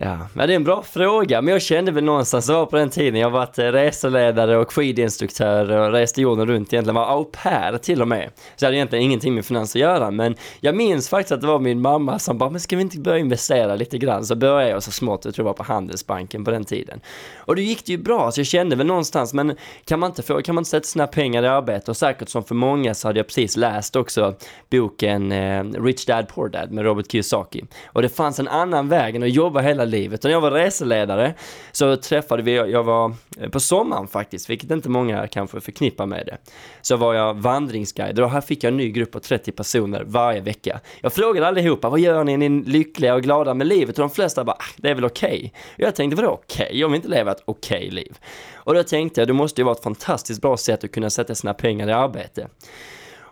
[0.00, 2.76] Ja, men det är en bra fråga, men jag kände väl någonstans, det var på
[2.76, 7.24] den tiden, jag varit eh, reseledare och skidinstruktör och reste jorden runt egentligen, var au
[7.24, 8.30] pair till och med.
[8.56, 11.46] Så jag hade egentligen ingenting med finans att göra, men jag minns faktiskt att det
[11.46, 14.24] var min mamma som bara, men ska vi inte börja investera lite grann?
[14.24, 17.00] Så började jag så smått, jag tror det var på Handelsbanken på den tiden.
[17.36, 20.22] Och då gick det ju bra, så jag kände väl någonstans, men kan man inte,
[20.22, 21.90] få, kan man inte sätta sina pengar i arbete?
[21.90, 24.34] Och säkert som för många så hade jag precis läst också
[24.70, 27.64] boken eh, Rich Dad Poor Dad med Robert Kiyosaki.
[27.86, 30.24] Och det fanns en annan väg än att jobba hela livet.
[30.24, 31.34] Och när jag var reseledare
[31.72, 33.14] så träffade vi, jag var
[33.50, 36.36] på sommaren faktiskt, vilket inte många kanske förknippar med det.
[36.82, 40.40] Så var jag vandringsguide och här fick jag en ny grupp på 30 personer varje
[40.40, 40.80] vecka.
[41.00, 42.32] Jag frågade allihopa, vad gör ni?
[42.32, 43.98] Är ni lyckliga och glada med livet?
[43.98, 45.28] Och de flesta bara, ah, det är väl okej.
[45.28, 45.50] Okay.
[45.74, 46.66] Och jag tänkte, vadå okej?
[46.66, 46.78] Okay?
[46.78, 48.18] Jag vill inte leva ett okej okay liv.
[48.54, 51.34] Och då tänkte jag, det måste ju vara ett fantastiskt bra sätt att kunna sätta
[51.34, 52.48] sina pengar i arbete.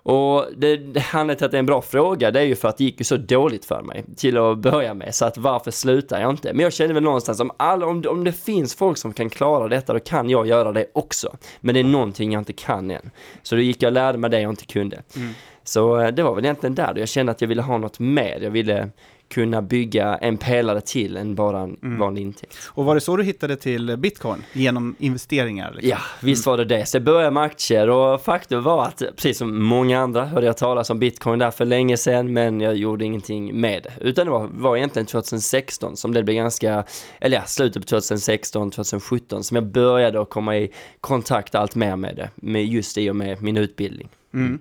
[0.09, 2.77] Och det, handlar till att det är en bra fråga, det är ju för att
[2.77, 6.21] det gick ju så dåligt för mig till att börja med, så att varför slutar
[6.21, 6.53] jag inte?
[6.53, 9.69] Men jag känner väl någonstans, om, alla, om, om det finns folk som kan klara
[9.69, 11.37] detta, då kan jag göra det också.
[11.61, 13.11] Men det är någonting jag inte kan än.
[13.43, 15.03] Så då gick jag och lärde mig det jag inte kunde.
[15.17, 15.29] Mm.
[15.65, 17.99] Så eh, det var väl egentligen där då jag kände att jag ville ha något
[17.99, 18.91] mer, jag ville
[19.29, 21.99] kunna bygga en pelare till än bara en mm.
[21.99, 22.57] vanlig intäkt.
[22.67, 24.45] Och var det så du hittade till bitcoin?
[24.53, 25.73] Genom investeringar?
[25.75, 25.91] Liksom?
[25.91, 26.87] Ja, visst var det det.
[26.87, 30.57] Så jag började med aktier och faktum var att, precis som många andra, hörde jag
[30.57, 33.93] talas om bitcoin där för länge sedan, men jag gjorde ingenting med det.
[34.01, 36.85] Utan det var, var egentligen 2016 som det blev ganska,
[37.21, 41.97] eller ja, slutet på 2016, 2017 som jag började att komma i kontakt allt mer
[41.97, 44.09] med det, med just i och med min utbildning.
[44.35, 44.59] Mm.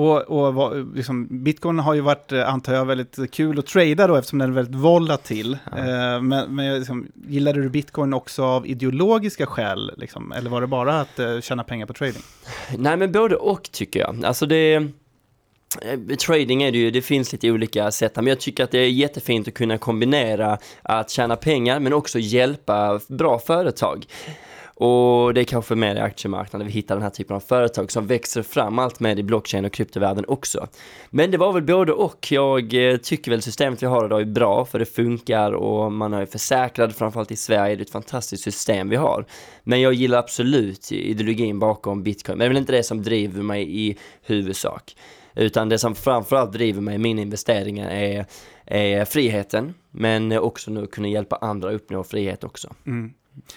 [0.00, 4.16] Och, och liksom, bitcoin har ju varit, eh, antar jag, väldigt kul att trada då
[4.16, 5.58] eftersom den är väldigt volatil.
[5.70, 5.78] Ja.
[5.78, 9.92] Eh, men men liksom, gillade du bitcoin också av ideologiska skäl?
[9.96, 10.32] Liksom?
[10.32, 12.22] Eller var det bara att eh, tjäna pengar på trading?
[12.78, 14.24] Nej, men både och tycker jag.
[14.24, 14.74] Alltså det...
[14.74, 18.78] Eh, trading är det ju, det finns lite olika sätt men jag tycker att det
[18.78, 24.06] är jättefint att kunna kombinera att tjäna pengar men också hjälpa bra företag.
[24.80, 28.06] Och det är kanske mer i aktiemarknaden vi hittar den här typen av företag som
[28.06, 30.66] växer fram allt med i blockchain och kryptovärlden också.
[31.10, 32.32] Men det var väl både och.
[32.32, 36.14] Jag eh, tycker väl systemet vi har idag är bra för det funkar och man
[36.14, 39.24] är försäkrad, framförallt i Sverige, det är ett fantastiskt system vi har.
[39.62, 43.42] Men jag gillar absolut ideologin bakom bitcoin, men det är väl inte det som driver
[43.42, 44.96] mig i huvudsak.
[45.34, 48.26] Utan det som framförallt driver mig i mina investeringar är,
[48.66, 52.74] är friheten, men också nu kunna hjälpa andra att uppnå frihet också.
[52.86, 53.12] Mm.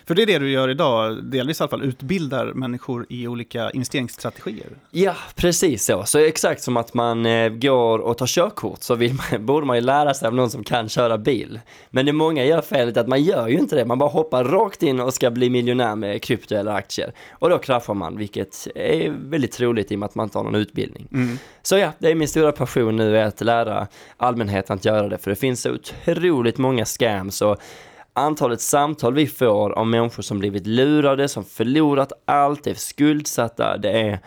[0.05, 3.71] För det är det du gör idag, delvis i alla fall, utbildar människor i olika
[3.71, 4.67] investeringsstrategier.
[4.91, 6.03] Ja, precis så.
[6.03, 9.75] Så exakt som att man eh, går och tar körkort så vill man, borde man
[9.75, 11.59] ju lära sig av någon som kan köra bil.
[11.89, 14.83] Men det många gör felet att man gör ju inte det, man bara hoppar rakt
[14.83, 17.13] in och ska bli miljonär med krypto eller aktier.
[17.31, 20.43] Och då kraschar man, vilket är väldigt troligt i och med att man inte har
[20.43, 21.07] någon utbildning.
[21.11, 21.37] Mm.
[21.61, 25.29] Så ja, det är min stora passion nu att lära allmänheten att göra det, för
[25.29, 27.61] det finns så otroligt många scams och
[28.13, 33.91] antalet samtal vi får av människor som blivit lurade, som förlorat allt, är skuldsatta, det
[33.91, 34.19] är,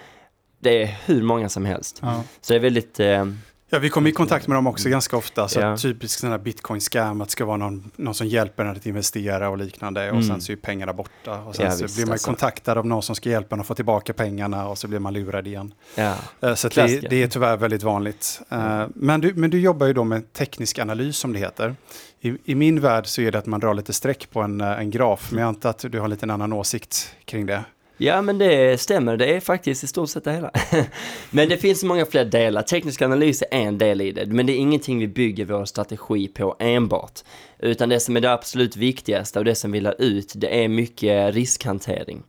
[0.60, 1.98] det är hur många som helst.
[2.02, 2.22] Ja.
[2.40, 3.00] Så det är väldigt...
[3.00, 3.24] Eh,
[3.70, 5.48] Ja, vi kommer i kontakt med dem också ganska ofta.
[5.48, 5.76] Så ja.
[5.76, 9.58] Typiskt sådana bitcoin-scam, att det ska vara någon, någon som hjälper en att investera och
[9.58, 10.02] liknande.
[10.02, 10.16] Mm.
[10.16, 11.40] Och sen så är pengarna borta.
[11.40, 12.26] Och sen ja, så visst, blir man alltså.
[12.26, 15.12] kontaktad av någon som ska hjälpa en att få tillbaka pengarna och så blir man
[15.12, 15.74] lurad igen.
[15.98, 18.40] Uh, så det, det, är tyvärr väldigt vanligt.
[18.52, 21.76] Uh, men, du, men du jobbar ju då med teknisk analys som det heter.
[22.20, 24.80] I, I, min värld så är det att man drar lite streck på en, eh,
[24.80, 27.64] en graf, men jag antar att du har lite en annan åsikt kring det.
[27.98, 29.16] Ja, men det stämmer.
[29.16, 30.50] Det är faktiskt i stort sett det hela.
[31.30, 32.62] men det finns många fler delar.
[32.62, 36.28] Teknisk analys är en del i det, men det är ingenting vi bygger vår strategi
[36.28, 37.20] på enbart.
[37.58, 40.68] Utan det som är det absolut viktigaste och det som vi lär ut, det är
[40.68, 42.22] mycket riskhantering.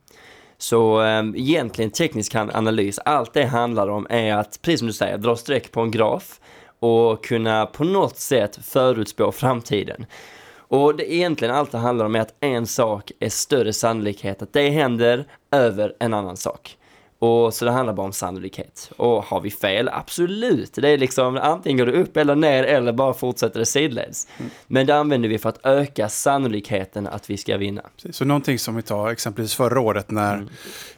[0.58, 5.18] Så eh, egentligen teknisk analys, allt det handlar om är att, precis som du säger,
[5.18, 6.40] dra streck på en graf
[6.80, 10.06] och kunna på något sätt förutspå framtiden.
[10.68, 14.52] Och det egentligen allt det handlar om är att en sak är större sannolikhet att
[14.52, 16.76] det händer över en annan sak.
[17.20, 18.90] Och så det handlar bara om sannolikhet.
[18.96, 19.88] Och har vi fel?
[19.92, 20.72] Absolut.
[20.74, 24.26] Det är liksom antingen går det upp eller ner eller bara fortsätter det sidledes.
[24.38, 24.50] Mm.
[24.66, 27.82] Men det använder vi för att öka sannolikheten att vi ska vinna.
[28.10, 30.48] Så någonting som vi tar exempelvis förra året när mm.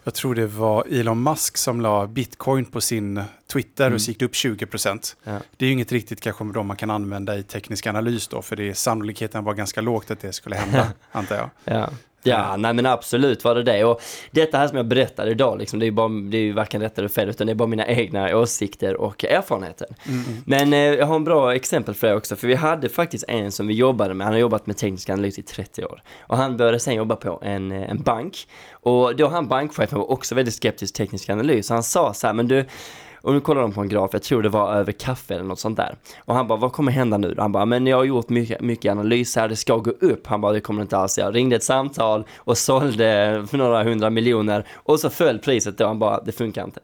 [0.05, 3.95] jag tror det var Elon Musk som la bitcoin på sin Twitter mm.
[3.95, 5.17] och så gick det upp 20 procent.
[5.25, 5.39] Ja.
[5.57, 8.57] Det är ju inget riktigt kanske då man kan använda i teknisk analys då, för
[8.57, 11.51] det är, sannolikheten var ganska lågt att det skulle hända, antar jag.
[11.65, 11.91] Ja.
[12.23, 13.85] Ja, nej men absolut var det det.
[13.85, 16.53] Och detta här som jag berättade idag, liksom, det är ju bara, det är ju
[16.53, 19.89] varken rätt eller fel, utan det är bara mina egna åsikter och erfarenheter.
[20.09, 20.25] Mm.
[20.45, 23.53] Men eh, jag har en bra exempel för det också, för vi hade faktiskt en
[23.53, 26.03] som vi jobbade med, han har jobbat med teknisk analys i 30 år.
[26.21, 28.47] Och han började sen jobba på en, eh, en bank.
[28.73, 32.27] Och då han bankchefen var också väldigt skeptisk till teknisk analys, så han sa så
[32.27, 32.65] här, men du,
[33.23, 35.61] och nu kollar de på en graf, jag tror det var över kaffe eller något
[35.61, 35.95] sånt där.
[36.19, 37.35] Och han bara, vad kommer hända nu?
[37.39, 40.27] Han bara, men jag har gjort mycket, mycket analys här, det ska gå upp.
[40.27, 41.19] Han bara, det kommer inte alls.
[41.19, 45.87] Jag ringde ett samtal och sålde för några hundra miljoner och så föll priset då.
[45.87, 46.81] Han bara, det funkar inte.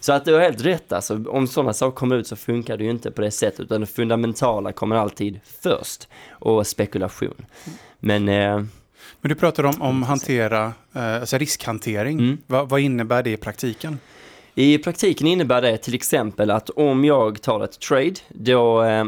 [0.00, 2.84] Så att du har helt rätt alltså, om sådana saker kommer ut så funkar det
[2.84, 7.46] ju inte på det sättet, utan det fundamentala kommer alltid först, och spekulation.
[8.00, 8.62] Men eh,
[9.20, 12.18] men du pratar om, om hantera, eh, alltså riskhantering.
[12.18, 12.38] Mm.
[12.46, 13.98] Va, vad innebär det i praktiken?
[14.54, 19.04] I praktiken innebär det till exempel att om jag tar ett trade, då eh,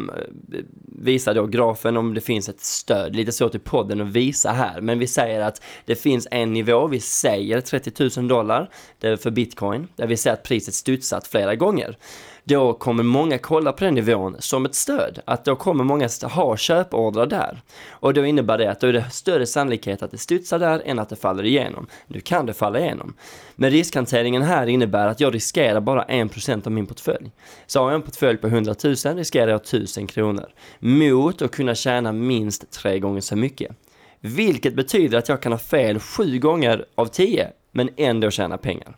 [0.99, 3.17] visar då grafen om det finns ett stöd.
[3.17, 6.87] Lite svårt i podden att visa här, men vi säger att det finns en nivå,
[6.87, 11.97] vi säger 30 000 dollar för bitcoin, där vi säger att priset studsat flera gånger
[12.45, 15.19] då kommer många kolla på den nivån som ett stöd.
[15.25, 17.63] Att då kommer många ha köpordrar där.
[17.91, 20.99] Och då innebär det att då är det större sannolikhet att det studsar där än
[20.99, 21.87] att det faller igenom.
[22.07, 23.15] Nu kan det falla igenom.
[23.57, 27.31] Men riskhanteringen här innebär att jag riskerar bara 1% av min portfölj.
[27.67, 30.49] Så har jag en portfölj på 100 000 riskerar jag 1000 kronor.
[30.79, 33.77] Mot att kunna tjäna minst tre gånger så mycket.
[34.21, 38.97] Vilket betyder att jag kan ha fel sju gånger av tio, men ändå tjäna pengar.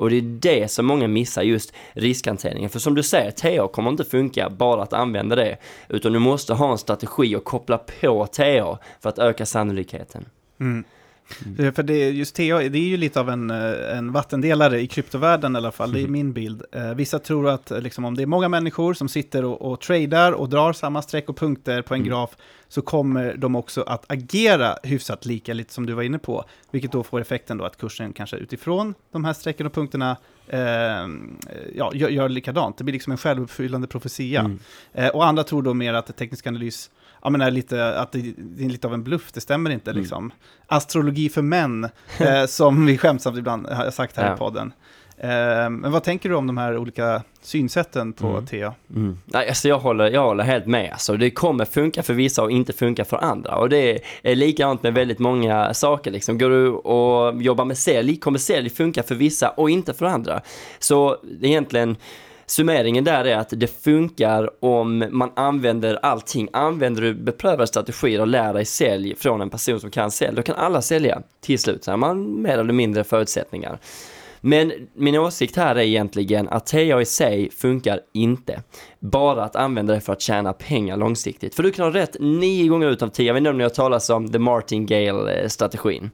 [0.00, 2.70] Och det är det som många missar, just riskhanteringen.
[2.70, 5.56] För som du säger, TA kommer inte funka bara att använda det,
[5.88, 10.24] utan du måste ha en strategi och koppla på TA för att öka sannolikheten.
[10.60, 10.84] Mm.
[11.46, 11.72] Mm.
[11.72, 15.54] För det, just TA, det är ju lite av en, eh, en vattendelare i kryptovärlden
[15.54, 16.12] i alla fall, det är mm.
[16.12, 16.62] min bild.
[16.72, 20.32] Eh, vissa tror att liksom, om det är många människor som sitter och, och tradar
[20.32, 22.10] och drar samma streck och punkter på en mm.
[22.10, 22.30] graf,
[22.68, 26.44] så kommer de också att agera hyfsat lika, lite som du var inne på.
[26.70, 30.16] Vilket då får effekten då att kursen kanske utifrån de här strecken och punkterna
[30.46, 30.60] eh,
[31.74, 32.78] ja, gör, gör likadant.
[32.78, 34.40] Det blir liksom en självuppfyllande profetia.
[34.40, 34.58] Mm.
[34.92, 36.90] Eh, och andra tror då mer att teknisk analys
[37.22, 39.90] ja, men är lite, att det, det, är lite av en bluff, det stämmer inte
[39.90, 40.00] mm.
[40.00, 40.32] liksom.
[40.66, 44.34] Astrologi för män, eh, som vi skämtsamt ibland har sagt här ja.
[44.34, 44.72] i podden.
[45.22, 48.46] Eh, men vad tänker du om de här olika synsätten på mm.
[48.46, 48.74] TA?
[48.90, 49.18] Mm.
[49.24, 50.92] Nej, alltså jag, håller, jag håller helt med.
[50.92, 53.56] Alltså, det kommer funka för vissa och inte funka för andra.
[53.56, 56.10] Och det är likadant med väldigt många saker.
[56.10, 56.38] Liksom.
[56.38, 60.40] Går du och jobbar med sälj, kommer sälj funka för vissa och inte för andra.
[60.78, 61.96] Så egentligen
[62.50, 66.48] summeringen där är att det funkar om man använder allting.
[66.52, 70.42] Använder du beprövade strategier och lär dig sälj från en person som kan sälj, då
[70.42, 71.84] kan alla sälja till slut.
[71.84, 73.78] Så har man mer eller mindre förutsättningar.
[74.40, 78.62] Men min åsikt här är egentligen att TA i sig funkar inte.
[78.98, 81.54] Bara att använda det för att tjäna pengar långsiktigt.
[81.54, 83.26] För du kan ha rätt nio gånger ut av tio.
[83.26, 86.10] Jag vet inte om ni har talat om the martingale-strategin.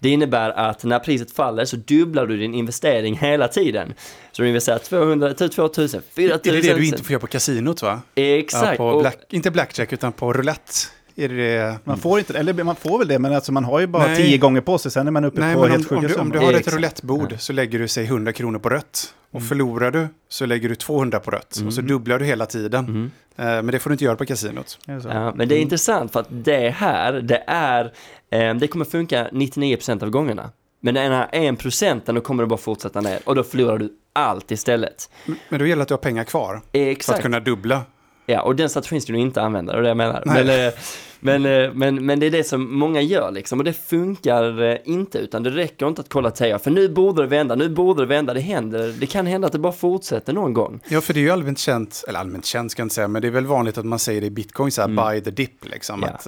[0.00, 3.94] Det innebär att när priset faller så dubblar du din investering hela tiden.
[4.32, 6.22] Så du investerar 200, 2000, 4000.
[6.24, 8.00] Är det det du inte får göra på kasinot va?
[8.14, 8.78] Exakt.
[8.78, 10.72] Ja, på black, inte blackjack utan på roulette.
[11.18, 11.78] Är det...
[11.84, 14.16] Man får inte, eller man får väl det, men alltså man har ju bara Nej.
[14.16, 16.14] tio gånger på sig, sen är man uppe Nej, på helt sjuka om, om, du,
[16.14, 19.14] om du har ett roulettebord så lägger du sig 100 kronor på rött.
[19.30, 19.48] Och mm.
[19.48, 21.56] förlorar du så lägger du 200 på rött.
[21.56, 21.66] Mm.
[21.66, 21.88] Och så mm.
[21.88, 22.84] dubblar du hela tiden.
[22.84, 23.10] Mm.
[23.36, 24.78] Eh, men det får du inte göra på kasinot.
[24.86, 25.62] Ja, men det är mm.
[25.62, 27.92] intressant för att det här, det är,
[28.30, 30.50] eh, det kommer funka 99% av gångerna.
[30.80, 34.50] Men den här 1% då kommer du bara fortsätta ner och då förlorar du allt
[34.50, 35.10] istället.
[35.48, 36.62] Men då gäller det att du har pengar kvar.
[36.72, 37.06] Exakt.
[37.06, 37.82] För att kunna dubbla.
[38.30, 40.22] Ja, och den strategin ska du inte använda, det är det jag menar.
[40.26, 40.72] Men, eh,
[41.20, 44.76] men, eh, men, men det är det som många gör liksom, och det funkar eh,
[44.84, 48.02] inte, utan det räcker inte att kolla TA, för nu borde det vända, nu borde
[48.02, 50.80] det vända, det händer, det kan hända att det bara fortsätter någon gång.
[50.88, 53.22] Ja, för det är ju allmänt känt, eller allmänt känt ska jag inte säga, men
[53.22, 55.04] det är väl vanligt att man säger det i bitcoin, så här, mm.
[55.04, 56.02] buy the dip, liksom.
[56.02, 56.08] Ja.
[56.08, 56.26] Att,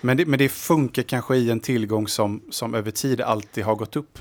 [0.00, 3.74] men, det, men det funkar kanske i en tillgång som, som över tid alltid har
[3.74, 4.18] gått upp.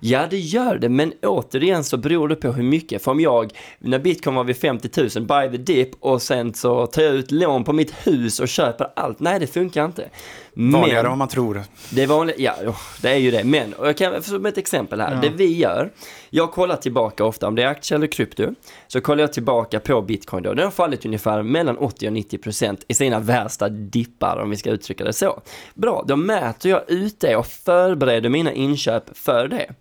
[0.00, 3.04] Ja, det gör det, men återigen så beror det på hur mycket.
[3.04, 6.86] För om jag, när bitcoin var vid 50 000, buy the dip och sen så
[6.86, 9.20] tar jag ut lån på mitt hus och köper allt.
[9.20, 10.08] Nej, det funkar inte.
[10.52, 11.62] Vanligare än man tror.
[11.90, 12.54] Det är vanligt, ja,
[13.02, 13.44] det är ju det.
[13.44, 15.20] Men, och jag kan, som ett exempel här, ja.
[15.20, 15.90] det vi gör,
[16.30, 18.54] jag kollar tillbaka ofta, om det är aktier eller krypto,
[18.86, 20.54] så kollar jag tillbaka på bitcoin då.
[20.54, 24.56] Den har fallit ungefär mellan 80 och 90 procent i sina värsta dippar, om vi
[24.56, 25.40] ska uttrycka det så.
[25.74, 29.74] Bra, då mäter jag ut det och förbereder mina inköp för det.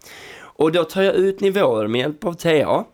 [0.59, 2.85] Och då tar jag ut nivåer med hjälp av TA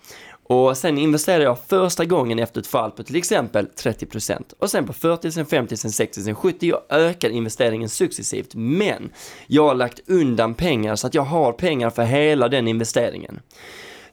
[0.47, 4.87] och sen investerar jag första gången efter ett fall på till exempel 30% och sen
[4.87, 8.55] på 40, sen 50, sen 60, sen 70 jag ökar investeringen successivt.
[8.55, 9.09] Men
[9.47, 13.39] jag har lagt undan pengar så att jag har pengar för hela den investeringen.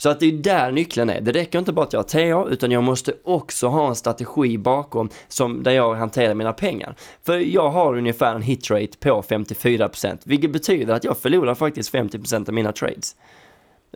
[0.03, 1.21] Så att det är där nyckeln är.
[1.21, 4.59] Det räcker inte bara att jag har TA, utan jag måste också ha en strategi
[4.59, 6.97] bakom som där jag hanterar mina pengar.
[7.23, 12.49] För jag har ungefär en hitrate på 54%, vilket betyder att jag förlorar faktiskt 50%
[12.49, 13.17] av mina trades.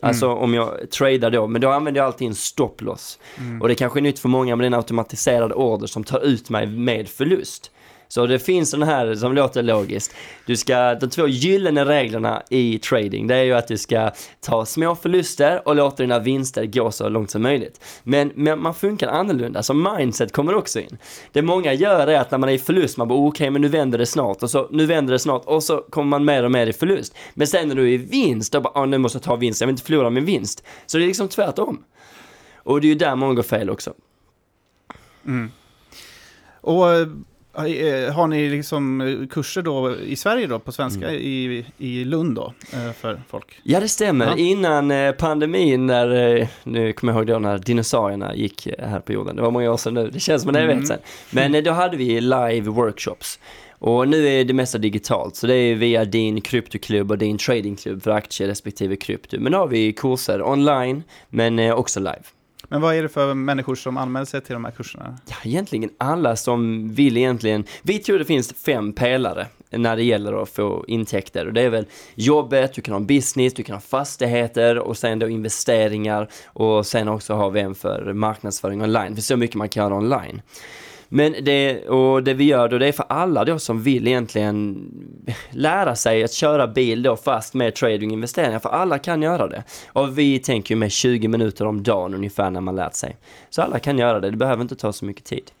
[0.01, 0.37] Alltså mm.
[0.37, 3.19] om jag tradar då, men då använder jag alltid en stopploss.
[3.37, 3.61] Mm.
[3.61, 6.67] Och det kanske är nytt för många med den automatiserade order som tar ut mig
[6.67, 7.71] med förlust.
[8.07, 10.15] Så det finns den här som låter logiskt.
[10.45, 14.65] Du ska, de två gyllene reglerna i trading, det är ju att du ska ta
[14.65, 17.81] små förluster och låta dina vinster gå så långt som möjligt.
[18.03, 20.97] Men, men man funkar annorlunda, så mindset kommer också in.
[21.31, 23.61] Det många gör är att när man är i förlust, man bara okej, okay, men
[23.61, 26.43] nu vänder det snart och så nu vänder det snart och så kommer man mer
[26.43, 27.15] och mer i förlust.
[27.33, 29.61] Men sen när du är i vinst, då bara, ah, nu måste jag ta vinst,
[29.61, 30.63] jag vill inte förlora min vinst.
[30.85, 31.83] Så det är liksom tvärtom.
[32.55, 33.93] Och det är ju där många går fel också.
[35.25, 35.51] Mm.
[36.61, 37.07] Och eh,
[38.13, 41.21] har ni liksom eh, kurser då i Sverige då på svenska mm.
[41.21, 43.59] i, i Lund då eh, för folk?
[43.63, 44.25] Ja det stämmer.
[44.25, 44.37] Ja.
[44.37, 49.35] Innan pandemin när, nu kommer jag ihåg då när dinosaurierna gick här på jorden.
[49.35, 50.87] Det var många år sedan nu, det känns som en evighet mm.
[50.87, 50.99] sedan.
[51.29, 53.39] Men då hade vi live workshops.
[53.79, 58.03] Och nu är det mesta digitalt, så det är via din kryptoklubb och din tradingklubb
[58.03, 59.39] för aktier respektive krypto.
[59.39, 62.23] Men då har vi kurser online, men också live.
[62.69, 65.17] Men vad är det för människor som anmäler sig till de här kurserna?
[65.29, 67.63] Ja, egentligen alla som vill egentligen.
[67.81, 71.69] Vi tror det finns fem pelare när det gäller att få intäkter och det är
[71.69, 76.29] väl jobbet, du kan ha en business, du kan ha fastigheter och sen då investeringar
[76.45, 79.15] och sen också har vi en för marknadsföring online.
[79.15, 80.41] För så mycket man kan göra online.
[81.09, 84.87] Men det, och det vi gör då, det är för alla då som vill egentligen
[85.51, 89.63] lära sig att köra bil då fast med trading investeringar, för alla kan göra det.
[89.87, 93.17] Och vi tänker ju med 20 minuter om dagen ungefär när man lärt sig.
[93.49, 95.51] Så alla kan göra det, det behöver inte ta så mycket tid.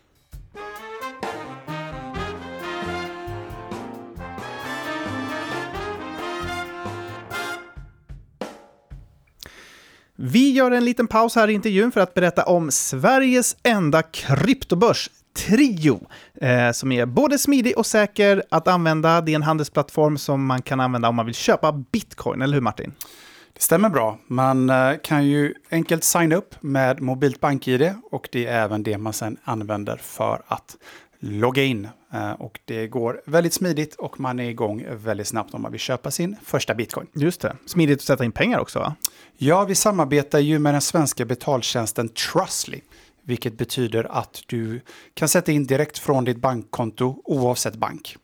[10.19, 15.09] Vi gör en liten paus här i intervjun för att berätta om Sveriges enda kryptobörs,
[15.37, 16.07] Trio,
[16.41, 19.21] eh, som är både smidig och säker att använda.
[19.21, 22.61] Det är en handelsplattform som man kan använda om man vill köpa bitcoin, eller hur
[22.61, 22.93] Martin?
[23.53, 24.17] Det stämmer bra.
[24.27, 28.97] Man eh, kan ju enkelt signa upp med mobilt bank-id och det är även det
[28.97, 30.77] man sedan använder för att
[31.19, 31.87] logga in.
[32.13, 35.81] Eh, och det går väldigt smidigt och man är igång väldigt snabbt om man vill
[35.81, 37.07] köpa sin första bitcoin.
[37.13, 37.55] Just det.
[37.65, 38.95] Smidigt att sätta in pengar också va?
[39.37, 42.81] Ja, vi samarbetar ju med den svenska betaltjänsten Trustly.
[43.27, 44.81] Vilket betyder att du
[45.13, 48.17] kan sätta in direkt från ditt bankkonto oavsett bank.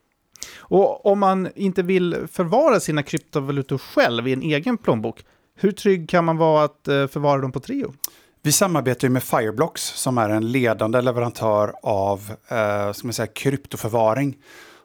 [0.55, 5.25] Och om man inte vill förvara sina kryptovalutor själv i en egen plånbok,
[5.55, 7.93] hur trygg kan man vara att eh, förvara dem på Trio?
[8.41, 14.37] Vi samarbetar med Fireblocks som är en ledande leverantör av eh, ska man säga, kryptoförvaring.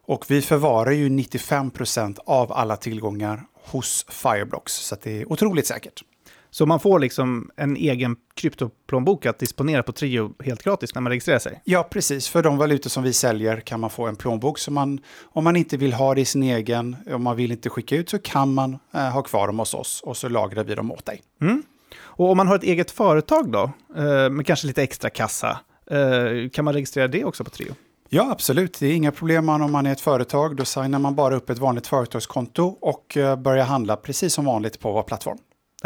[0.07, 6.03] Och vi förvarar ju 95% av alla tillgångar hos Fireblocks, så det är otroligt säkert.
[6.51, 11.11] Så man får liksom en egen kryptoplånbok att disponera på Trio helt gratis när man
[11.11, 11.61] registrerar sig?
[11.65, 12.29] Ja, precis.
[12.29, 14.59] För de valutor som vi säljer kan man få en plånbok.
[14.59, 17.71] Så man, om man inte vill ha det i sin egen, om man vill inte
[17.71, 20.75] skicka ut, så kan man eh, ha kvar dem hos oss och så lagrar vi
[20.75, 21.23] dem åt dig.
[21.41, 21.63] Mm.
[22.01, 26.51] Och om man har ett eget företag då, eh, med kanske lite extra kassa, eh,
[26.53, 27.75] kan man registrera det också på Trio?
[28.09, 28.79] Ja, absolut.
[28.81, 30.57] Det är inga problem om man är ett företag.
[30.57, 34.81] Då signar man bara upp ett vanligt företagskonto och eh, börjar handla precis som vanligt
[34.81, 35.39] på vår plattform.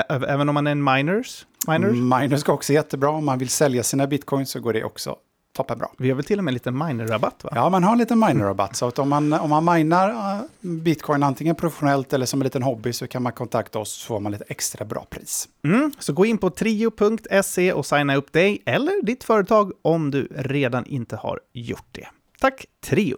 [0.08, 1.46] Även om man är en miners?
[1.68, 1.92] Miners?
[1.92, 3.10] Miners går också jättebra.
[3.10, 5.16] Om man vill sälja sina bitcoins så går det också
[5.52, 5.88] toppenbra.
[5.98, 7.50] Vi har väl till och med en liten miner-rabatt va?
[7.54, 8.76] Ja, man har en liten miner-rabatt.
[8.76, 12.62] Så att om man, om man minar uh, bitcoin antingen professionellt eller som en liten
[12.62, 15.48] hobby så kan man kontakta oss så får man lite extra bra pris.
[15.64, 20.28] Mm, så gå in på trio.se och signa upp dig eller ditt företag om du
[20.30, 22.06] redan inte har gjort det.
[22.40, 23.16] Tack Trio!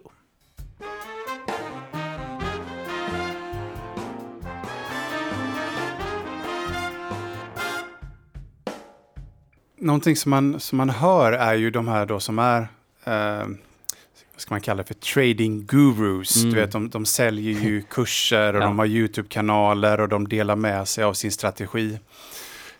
[9.85, 12.61] Någonting som man, som man hör är ju de här då som är
[13.03, 13.47] eh,
[14.33, 16.35] vad ska man kalla det för, trading gurus.
[16.35, 16.49] Mm.
[16.49, 18.65] Du vet, de, de säljer ju kurser och ja.
[18.65, 21.99] de har YouTube-kanaler och de delar med sig av sin strategi.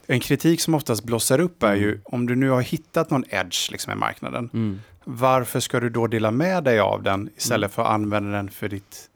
[0.08, 2.02] En kritik som oftast blossar upp är ju, mm.
[2.04, 4.82] om du nu har hittat någon edge liksom, i marknaden, mm.
[5.04, 7.76] varför ska du då dela med dig av den istället mm.
[7.76, 9.10] för att använda den för ditt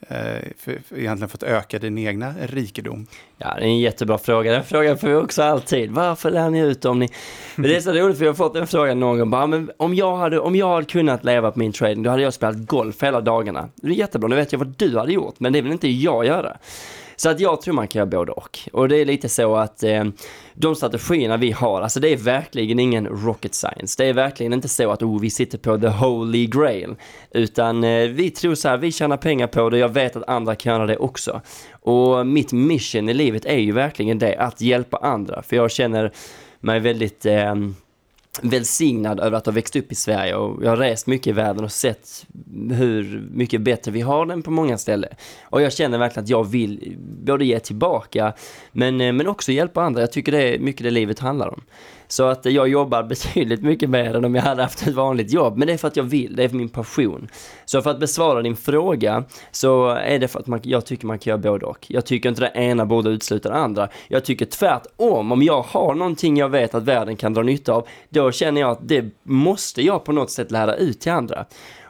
[0.00, 0.16] Eh,
[0.58, 3.06] för, för egentligen för att öka din egna rikedom?
[3.38, 4.52] Ja, det är en jättebra fråga.
[4.52, 5.90] Den frågan får vi också alltid.
[5.90, 7.08] Varför lär ni ut om ni...
[7.56, 9.30] Men det är så roligt för jag har fått den frågan någon gång.
[9.30, 12.22] Bara, men om, jag hade, om jag hade kunnat leva på min trading, då hade
[12.22, 13.68] jag spelat golf hela dagarna.
[13.74, 16.26] Det är jättebra, nu vet jag vad du hade gjort, men det vill inte jag
[16.26, 16.56] göra.
[17.16, 18.58] Så att jag tror man kan göra både och.
[18.72, 20.04] Och det är lite så att eh,
[20.54, 24.02] de strategierna vi har, alltså det är verkligen ingen rocket science.
[24.02, 26.96] Det är verkligen inte så att oh, vi sitter på the holy grail.
[27.30, 30.54] Utan eh, vi tror så här, vi tjänar pengar på det, jag vet att andra
[30.54, 31.40] kan göra det också.
[31.80, 35.42] Och mitt mission i livet är ju verkligen det, att hjälpa andra.
[35.42, 36.12] För jag känner
[36.60, 37.54] mig väldigt eh,
[38.42, 41.64] välsignad över att ha växt upp i Sverige och jag har rest mycket i världen
[41.64, 42.26] och sett
[42.70, 45.10] hur mycket bättre vi har den på många ställen.
[45.42, 48.32] Och jag känner verkligen att jag vill både ge tillbaka
[48.72, 50.00] men, eh, men också hjälpa andra.
[50.00, 51.60] Jag tycker det är mycket det livet handlar om.
[52.08, 55.56] Så att jag jobbar betydligt mycket mer än om jag hade haft ett vanligt jobb.
[55.56, 57.28] Men det är för att jag vill, det är för min passion.
[57.64, 61.18] Så för att besvara din fråga så är det för att man, jag tycker man
[61.18, 61.86] kan göra både och.
[61.88, 63.88] Jag tycker inte det ena borde utesluta det andra.
[64.08, 67.86] Jag tycker tvärtom, om jag har någonting jag vet att världen kan dra nytta av,
[68.08, 71.46] då känner jag att det måste jag på något sätt lära ut till andra.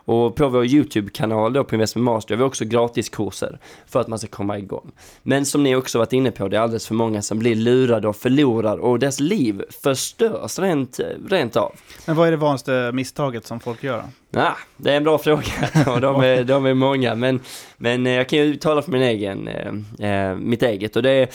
[0.06, 4.18] Och på vår YouTube-kanal då på Investment Master har vi också gratiskurser för att man
[4.18, 4.92] ska komma igång.
[5.22, 8.08] Men som ni också varit inne på, det är alldeles för många som blir lurade
[8.08, 11.72] och förlorar och deras liv förstörs rent, rent av.
[12.06, 14.02] Men vad är det vanligaste misstaget som folk gör?
[14.30, 15.42] Ja, det är en bra fråga
[15.86, 17.14] och de är, de är många.
[17.14, 17.40] Men,
[17.76, 21.28] men jag kan ju tala för min egen, eh, eh mitt eget och det är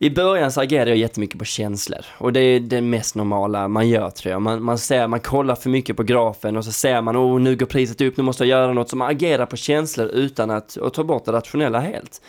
[0.00, 3.88] i början så agerade jag jättemycket på känslor och det är det mest normala man
[3.88, 4.42] gör tror jag.
[4.42, 7.56] Man, man, ser, man kollar för mycket på grafen och så ser man oh nu
[7.56, 8.88] går priset upp, nu måste jag göra något.
[8.88, 12.20] Så man agerar på känslor utan att ta bort det rationella helt.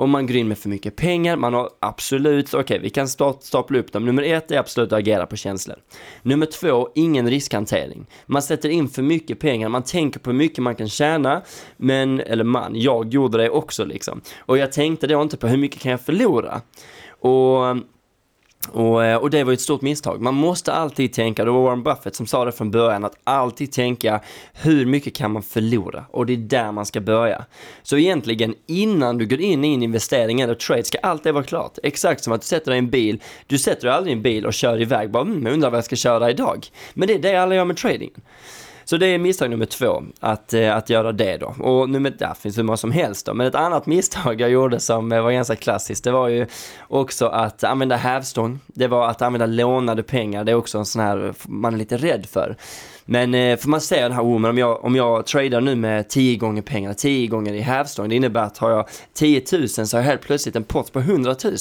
[0.00, 3.08] Om man går in med för mycket pengar, man har absolut, okej okay, vi kan
[3.08, 4.06] stapla upp dem.
[4.06, 5.76] Nummer ett är absolut att agera på känslor.
[6.22, 8.06] Nummer två, ingen riskhantering.
[8.26, 11.42] Man sätter in för mycket pengar, man tänker på hur mycket man kan tjäna,
[11.76, 14.20] men, eller man, jag gjorde det också liksom.
[14.38, 16.60] Och jag tänkte då inte på hur mycket kan jag förlora?
[17.20, 17.76] Och
[18.68, 20.20] och, eh, och, det var ett stort misstag.
[20.20, 23.72] Man måste alltid tänka, det var Warren Buffett som sa det från början, att alltid
[23.72, 24.20] tänka
[24.54, 26.04] hur mycket kan man förlora?
[26.10, 27.44] Och det är där man ska börja.
[27.82, 31.44] Så egentligen innan du går in i en investering eller trade ska allt det vara
[31.44, 31.78] klart.
[31.82, 34.22] Exakt som att du sätter dig i en bil, du sätter dig aldrig i en
[34.22, 36.66] bil och kör iväg bara, mm, undrar vad jag ska köra idag.
[36.94, 38.12] Men det är det alla gör med trading.
[38.90, 41.46] Så det är misstag nummer två, att, eh, att göra det då.
[41.46, 43.34] Och nummer, där finns hur många som helst då.
[43.34, 46.46] Men ett annat misstag jag gjorde som eh, var ganska klassiskt, det var ju
[46.88, 48.60] också att använda hävstång.
[48.66, 51.96] Det var att använda lånade pengar, det är också en sån här man är lite
[51.96, 52.56] rädd för.
[53.04, 55.76] Men får för man ser den här, oh, men om jag, om jag tradar nu
[55.76, 59.68] med 10 gånger pengar, 10 gånger i hävstång, det innebär att har jag 10 000
[59.68, 61.56] så har jag helt plötsligt en pott på 100 000.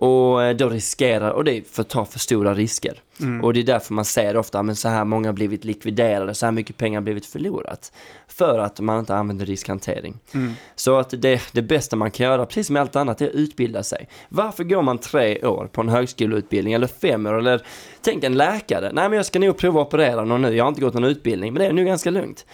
[0.00, 3.02] Och eh, då riskerar, och det är för att ta för stora risker.
[3.20, 3.44] Mm.
[3.44, 6.46] Och det är därför man ser ofta, men så här många har blivit likviderade, så
[6.46, 7.92] här mycket pengar har blivit förlorat.
[8.28, 10.18] För att man inte använder riskhantering.
[10.34, 10.52] Mm.
[10.74, 13.34] Så att det, det bästa man kan göra, precis som med allt annat, är att
[13.34, 14.08] utbilda sig.
[14.28, 17.62] Varför går man tre år på en högskoleutbildning, eller fem år, eller
[18.02, 18.90] tänk en läkare.
[18.92, 21.04] Nej men jag ska nog prova att operera någon nu, jag har inte gått någon
[21.04, 22.46] utbildning, men det är nu ganska lugnt.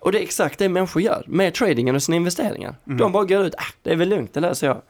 [0.00, 2.74] Och det är exakt det människor gör med tradingen och sina investeringar.
[2.86, 2.98] Mm.
[2.98, 4.82] De bara går ut, ah, det är väl lugnt, det löser jag.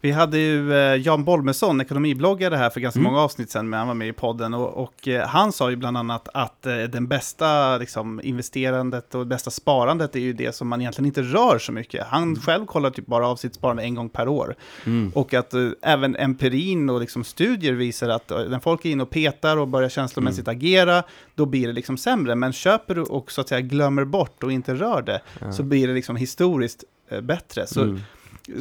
[0.00, 3.12] Vi hade ju eh, Jan Bolmesson, ekonomibloggare här för ganska mm.
[3.12, 4.54] många avsnitt sedan, men han var med i podden.
[4.54, 9.26] Och, och eh, han sa ju bland annat att eh, den bästa liksom, investerandet och
[9.26, 12.06] bästa sparandet är ju det som man egentligen inte rör så mycket.
[12.06, 12.40] Han mm.
[12.40, 14.54] själv kollar typ bara av sitt sparande en gång per år.
[14.86, 15.12] Mm.
[15.14, 19.56] Och att även empirin och liksom, studier visar att när folk är inne och petar
[19.56, 20.58] och börjar känslomässigt mm.
[20.58, 21.02] agera,
[21.34, 22.34] då blir det liksom sämre.
[22.34, 25.20] Men köper du och så att säga glömmer bort och inte rör det,
[25.52, 26.84] så blir det liksom historiskt
[27.22, 27.66] bättre.
[27.66, 28.00] Så mm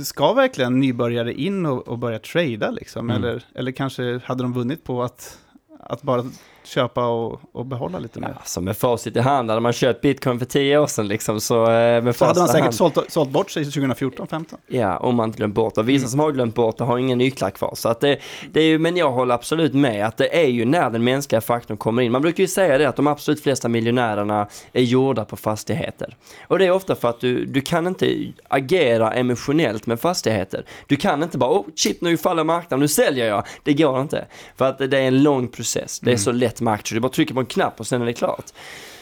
[0.04, 3.10] ska verkligen nybörjare in och, och börja trada liksom?
[3.10, 3.24] Mm.
[3.24, 5.40] Eller, eller kanske hade de vunnit på att,
[5.80, 6.24] att bara
[6.68, 8.34] köpa och, och behålla lite mer.
[8.36, 11.42] Ja, så med facit i hand, hade man köpt bitcoin för tio år sedan liksom,
[11.42, 12.76] så eh, med Så hade man säkert hand...
[12.76, 15.84] sålt, sålt bort sig 2014, 15 Ja, om man inte glömt bort det.
[15.84, 16.10] Vissa mm.
[16.10, 17.74] som har glömt bort det har ingen nycklar kvar.
[17.76, 18.20] Så att det,
[18.52, 21.42] det är ju, men jag håller absolut med att det är ju när den mänskliga
[21.42, 22.12] faktorn kommer in.
[22.12, 26.16] Man brukar ju säga det att de absolut flesta miljonärerna är gjorda på fastigheter.
[26.48, 30.66] Och det är ofta för att du, du kan inte agera emotionellt med fastigheter.
[30.88, 33.44] Du kan inte bara, oh shit nu faller marknaden, nu säljer jag.
[33.64, 34.26] Det går inte.
[34.56, 36.00] För att det är en lång process.
[36.00, 36.20] Det är mm.
[36.20, 36.96] så lätt med aktier.
[36.96, 38.46] Du bara trycker på en knapp och sen är det klart.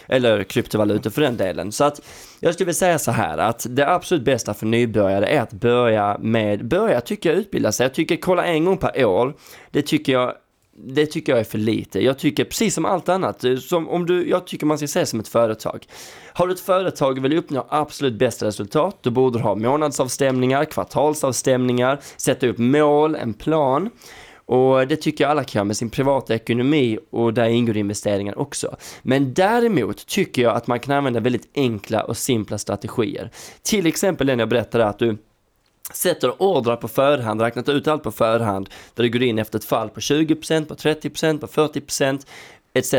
[0.07, 1.71] Eller kryptovalutor för den delen.
[1.71, 2.01] Så att
[2.39, 6.17] jag skulle vilja säga så här att det absolut bästa för nybörjare är att börja
[6.19, 7.83] med, börja tycker jag utbilda sig.
[7.83, 9.33] Jag tycker kolla en gång per år,
[9.71, 10.33] det tycker jag
[10.75, 12.03] det tycker jag är för lite.
[12.03, 15.19] Jag tycker precis som allt annat, som om du, jag tycker man ska se som
[15.19, 15.85] ett företag.
[16.33, 20.65] Har du ett företag och vill uppnå absolut bästa resultat, då borde du ha månadsavstämningar,
[20.65, 23.89] kvartalsavstämningar, sätta upp mål, en plan.
[24.45, 28.75] Och det tycker jag alla kan med sin privata ekonomi och där ingår investeringar också.
[29.01, 33.29] Men däremot tycker jag att man kan använda väldigt enkla och simpla strategier.
[33.63, 35.17] Till exempel den jag berättade att du
[35.91, 39.65] sätter ordrar på förhand, räknat ut allt på förhand, där du går in efter ett
[39.65, 42.25] fall på 20%, på 30%, på 40%,
[42.73, 42.93] etc.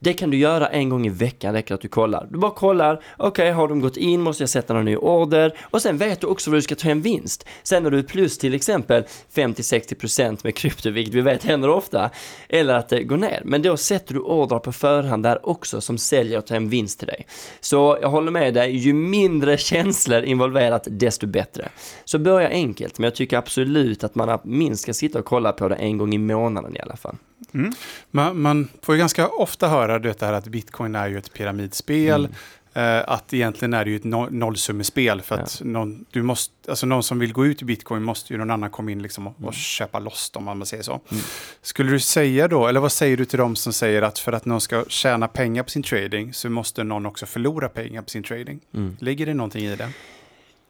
[0.00, 2.28] Det kan du göra en gång i veckan, räcker att du kollar.
[2.30, 5.58] Du bara kollar, okej, okay, har de gått in, måste jag sätta någon ny order?
[5.62, 7.46] Och sen vet du också vad du ska ta hem vinst.
[7.62, 9.04] Sen när du är plus till exempel
[9.34, 12.10] 50-60% med krypto, vilket vi vet händer ofta,
[12.48, 13.42] eller att det går ner.
[13.44, 16.98] Men då sätter du ordrar på förhand där också som säljer och tar hem vinst
[16.98, 17.26] till dig.
[17.60, 21.68] Så jag håller med dig, ju mindre känslor involverat, desto bättre.
[22.04, 25.68] Så börja enkelt, men jag tycker absolut att man minst ska sitta och kolla på
[25.68, 27.16] det en gång i månaden i alla fall.
[27.54, 27.72] Mm.
[28.10, 32.24] Man, man, får ju ganska ofta höra det här att bitcoin är ju ett pyramidspel.
[32.24, 32.36] Mm.
[32.76, 35.66] Uh, att egentligen är det ju ett no nollsummespel för att ja.
[35.66, 38.70] någon, du måste, alltså någon som vill gå ut i bitcoin måste ju någon annan
[38.70, 39.48] komma in liksom och, mm.
[39.48, 41.00] och köpa loss om man säger så.
[41.10, 41.22] Mm.
[41.62, 44.44] Skulle du säga då, eller vad säger du till dem som säger att för att
[44.44, 48.22] någon ska tjäna pengar på sin trading så måste någon också förlora pengar på sin
[48.22, 48.60] trading?
[48.74, 48.96] Mm.
[49.00, 49.90] Ligger det någonting i det?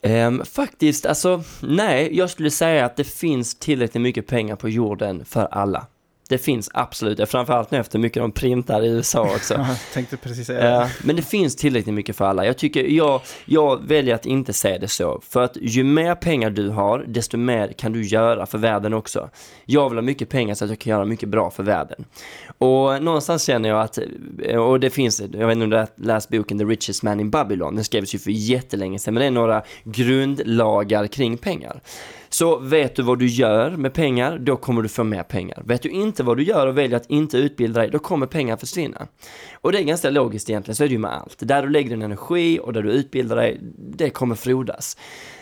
[0.03, 5.25] Um, faktiskt, alltså nej, jag skulle säga att det finns tillräckligt mycket pengar på jorden
[5.25, 5.87] för alla.
[6.29, 9.55] Det finns absolut, framförallt nu efter mycket de printar i USA också.
[9.69, 10.91] jag tänkte precis säga det.
[11.03, 12.47] Men det finns tillräckligt mycket för alla.
[12.47, 15.21] Jag tycker, jag, jag väljer att inte se det så.
[15.29, 19.31] För att ju mer pengar du har, desto mer kan du göra för världen också.
[19.65, 22.05] Jag vill ha mycket pengar så att jag kan göra mycket bra för världen.
[22.59, 23.99] Och någonstans känner jag att,
[24.59, 27.31] och det finns, jag vet inte om du har läst boken The Richest Man in
[27.31, 31.81] Babylon, den skrevs ju för jättelänge sedan, men det är några grundlagar kring pengar.
[32.29, 35.63] Så vet du vad du gör med pengar, då kommer du få mer pengar.
[35.67, 38.57] Vet du inte vad du gör och väljer att inte utbilda dig, då kommer pengar
[38.57, 39.07] försvinna.
[39.53, 41.37] Och det är ganska logiskt egentligen, så är det ju med allt.
[41.39, 44.97] Där du lägger din energi och där du utbildar dig, det kommer frodas.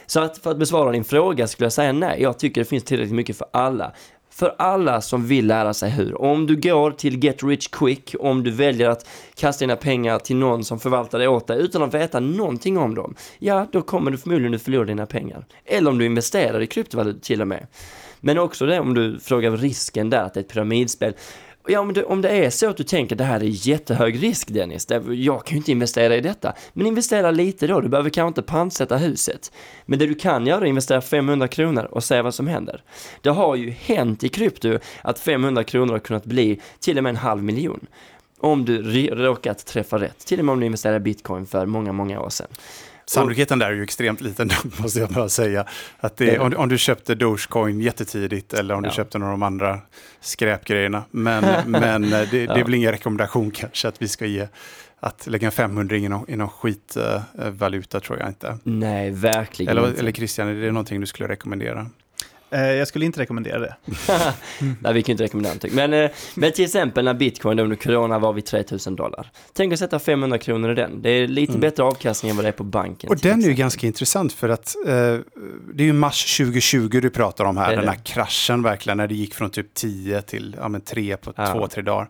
[0.06, 2.84] Så att för att besvara din fråga skulle jag säga nej, jag tycker det finns
[2.84, 3.92] tillräckligt mycket för alla
[4.38, 6.20] för alla som vill lära sig hur.
[6.20, 10.36] Om du går till Get Rich Quick, om du väljer att kasta dina pengar till
[10.36, 14.10] någon som förvaltar det åt dig utan att veta någonting om dem, ja, då kommer
[14.10, 15.46] du förmodligen att förlora dina pengar.
[15.64, 17.66] Eller om du investerar i kryptovalutor till och med.
[18.20, 21.14] Men också det om du frågar risken där, att det är ett pyramidspel.
[21.68, 24.48] Ja, om det, om det är så att du tänker det här är jättehög risk
[24.48, 26.54] Dennis, jag kan ju inte investera i detta.
[26.72, 29.52] Men investera lite då, du behöver kanske inte pantsätta huset.
[29.86, 32.82] Men det du kan göra är att investera 500 kronor och se vad som händer.
[33.20, 37.10] Det har ju hänt i krypto att 500 kronor har kunnat bli till och med
[37.10, 37.86] en halv miljon.
[38.38, 41.92] Om du råkat träffa rätt, till och med om du investerar i bitcoin för många,
[41.92, 42.48] många år sedan.
[43.10, 45.66] Sannolikheten där är ju extremt liten, måste jag bara säga.
[45.98, 48.90] Att det, om, om, du köpte Dogecoin jättetidigt eller om ja.
[48.90, 49.80] du köpte några av de andra
[50.20, 51.04] skräpgrejerna.
[51.10, 54.48] Men, men eh, det, det är väl ingen rekommendation kanske att vi ska ge
[55.00, 58.58] att lägga en 500 i någon, i någon skitvaluta tror jag inte.
[58.62, 60.00] Nej, verkligen eller, inte.
[60.00, 61.86] Eller Christian, är det någonting du skulle rekommendera?
[62.50, 63.76] Eh, jag skulle inte rekommendera det.
[64.80, 65.74] Nej, vi kan inte rekommendera någonting.
[65.74, 69.30] Men, eh, men till exempel när bitcoin under corona var vid 3000 dollar.
[69.52, 71.02] Tänk att sätta 500 kronor i den.
[71.02, 71.60] Det är lite mm.
[71.60, 73.10] bättre avkastning än vad det är på banken.
[73.10, 74.92] Och den är ju ganska intressant för att eh,
[75.74, 77.76] det är ju mars 2020 du pratar om här.
[77.76, 81.32] Den här kraschen verkligen när det gick från typ 10 till ja, men 3 på
[81.36, 81.52] ja.
[81.52, 82.08] två, tre dagar.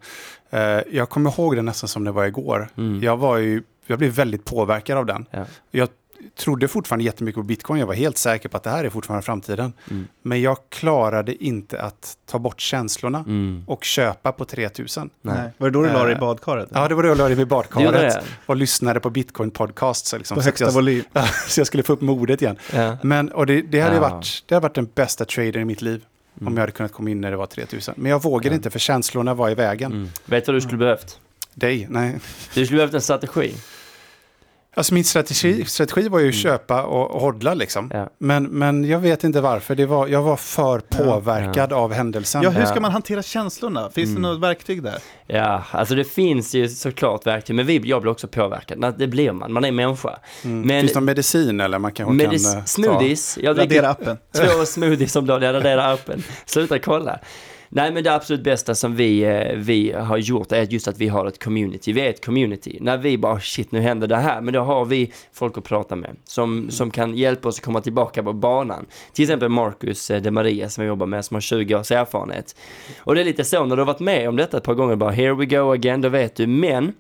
[0.51, 0.61] Eh,
[0.91, 2.68] jag kommer ihåg det nästan som det var igår.
[2.76, 3.03] Mm.
[3.03, 5.26] Jag var ju jag blev väldigt påverkad av den.
[5.30, 5.45] Ja.
[5.70, 5.89] Jag
[6.34, 7.80] trodde fortfarande jättemycket på bitcoin.
[7.80, 9.72] Jag var helt säker på att det här är fortfarande framtiden.
[9.90, 10.08] Mm.
[10.22, 13.64] Men jag klarade inte att ta bort känslorna mm.
[13.66, 15.10] och köpa på 3000.
[15.22, 15.50] Nej.
[15.58, 16.68] Var det då du la dig i eh, badkaret?
[16.72, 18.24] Ja, det var då jag la dig i badkaret.
[18.46, 20.18] Och lyssnade på bitcoin-podcasts.
[20.18, 20.34] Liksom.
[20.34, 21.04] På högsta volym.
[21.48, 22.56] så jag skulle få upp modet igen.
[22.74, 22.96] Ja.
[23.02, 24.00] Men, och det, det hade ja.
[24.00, 26.04] varit, det hade varit den bästa traden i mitt liv.
[26.40, 26.48] Mm.
[26.48, 27.94] Om jag hade kunnat komma in när det var 3000.
[27.96, 29.92] Men jag vågade inte för känslorna var i vägen.
[29.92, 30.10] Mm.
[30.24, 31.20] Vet du vad du skulle behövt?
[31.54, 31.86] Dig?
[31.90, 32.18] Nej.
[32.54, 33.54] Du skulle behövt en strategi.
[34.78, 35.66] Alltså min strategi, mm.
[35.66, 36.42] strategi var ju att mm.
[36.42, 37.90] köpa och, hodla liksom.
[37.94, 38.08] Ja.
[38.18, 39.74] Men, men jag vet inte varför.
[39.74, 41.76] Det var, jag var för påverkad ja.
[41.76, 42.42] av händelsen.
[42.42, 43.90] Ja, hur ska man hantera känslorna?
[43.90, 44.22] Finns mm.
[44.22, 44.98] det något verktyg där?
[45.26, 48.94] Ja, alltså det finns ju såklart verktyg, men vi, jag blir också påverkad.
[48.98, 50.18] Det blir man, man är människa.
[50.44, 50.60] Mm.
[50.60, 52.66] Men, finns det någon medicin eller man kanske medis, kan...
[52.66, 53.38] Smoothies.
[53.42, 54.18] Jag radera appen.
[54.36, 56.22] Två smoothies om dagen, radera appen.
[56.46, 57.20] Sluta kolla.
[57.68, 61.08] Nej men det absolut bästa som vi, eh, vi har gjort är just att vi
[61.08, 61.92] har ett community.
[61.92, 62.78] Vi är ett community.
[62.80, 65.96] När vi bara shit nu händer det här, men då har vi folk att prata
[65.96, 66.70] med som, mm.
[66.70, 68.86] som kan hjälpa oss att komma tillbaka på banan.
[69.12, 72.56] Till exempel Marcus eh, de Maria som jag jobbar med som har 20 års erfarenhet.
[72.98, 74.96] Och det är lite så när du har varit med om detta ett par gånger
[74.96, 76.46] bara here we go again, då vet du.
[76.46, 76.92] Men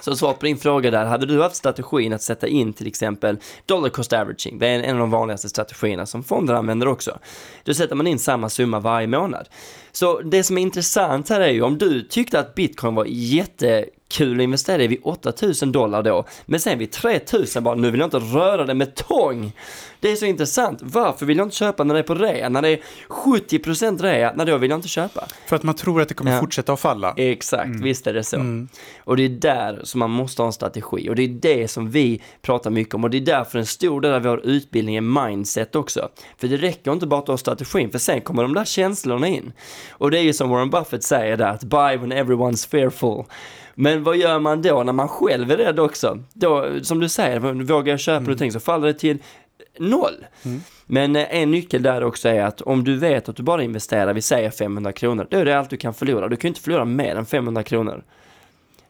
[0.00, 3.36] så svar på din fråga där, hade du haft strategin att sätta in till exempel
[3.66, 7.18] dollar cost averaging, det är en av de vanligaste strategierna som fonder använder också.
[7.64, 9.48] Då sätter man in samma summa varje månad.
[9.92, 13.86] Så det som är intressant här är ju om du tyckte att bitcoin var jätte
[14.08, 18.00] jättekul att investera i vid 8000 dollar då, men sen vid 3000 bara, nu vill
[18.00, 19.52] jag inte röra det med tång.
[20.00, 20.78] Det är så intressant.
[20.82, 22.48] Varför vill jag inte köpa när det är på rea?
[22.48, 25.26] När det är 70% rea, när då vill jag inte köpa?
[25.46, 26.40] För att man tror att det kommer ja.
[26.40, 27.14] fortsätta att falla.
[27.16, 27.82] Exakt, mm.
[27.82, 28.36] visst är det så.
[28.36, 28.68] Mm.
[29.04, 31.08] Och det är där som man måste ha en strategi.
[31.08, 33.04] Och det är det som vi pratar mycket om.
[33.04, 36.08] Och det är därför en stor del av vår utbildning är mindset också.
[36.36, 39.52] För det räcker inte bara att ha strategin, för sen kommer de där känslorna in.
[39.90, 43.24] Och det är ju som Warren Buffett säger där, att buy when everyone's fearful.
[43.80, 46.18] Men vad gör man då när man själv är rädd också?
[46.32, 48.24] Då, som du säger, vågar jag köpa mm.
[48.24, 49.18] någonting så faller det till
[49.78, 50.26] noll.
[50.44, 50.60] Mm.
[50.86, 54.14] Men eh, en nyckel där också är att om du vet att du bara investerar,
[54.14, 56.28] vi säger 500 kronor, då är det allt du kan förlora.
[56.28, 58.04] Du kan inte förlora mer än 500 kronor.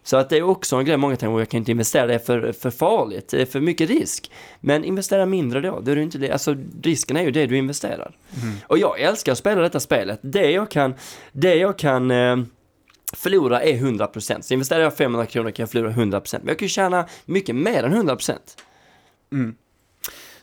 [0.02, 2.18] Så att det är också en grej många tänker, jag kan inte investera, det är
[2.18, 4.30] för, för farligt, det är för mycket risk.
[4.60, 8.16] Men investera mindre då, då är du inte, alltså risken är ju det du investerar.
[8.42, 8.54] Mm.
[8.66, 10.18] Och jag älskar att spela detta spelet.
[10.22, 10.94] Det jag kan,
[11.32, 12.36] det jag kan eh,
[13.16, 14.42] förlora är 100%.
[14.42, 16.38] Så investerar jag 500 kronor kan jag förlora 100%.
[16.38, 18.38] Men jag kan ju tjäna mycket mer än 100%.
[19.32, 19.54] Mm.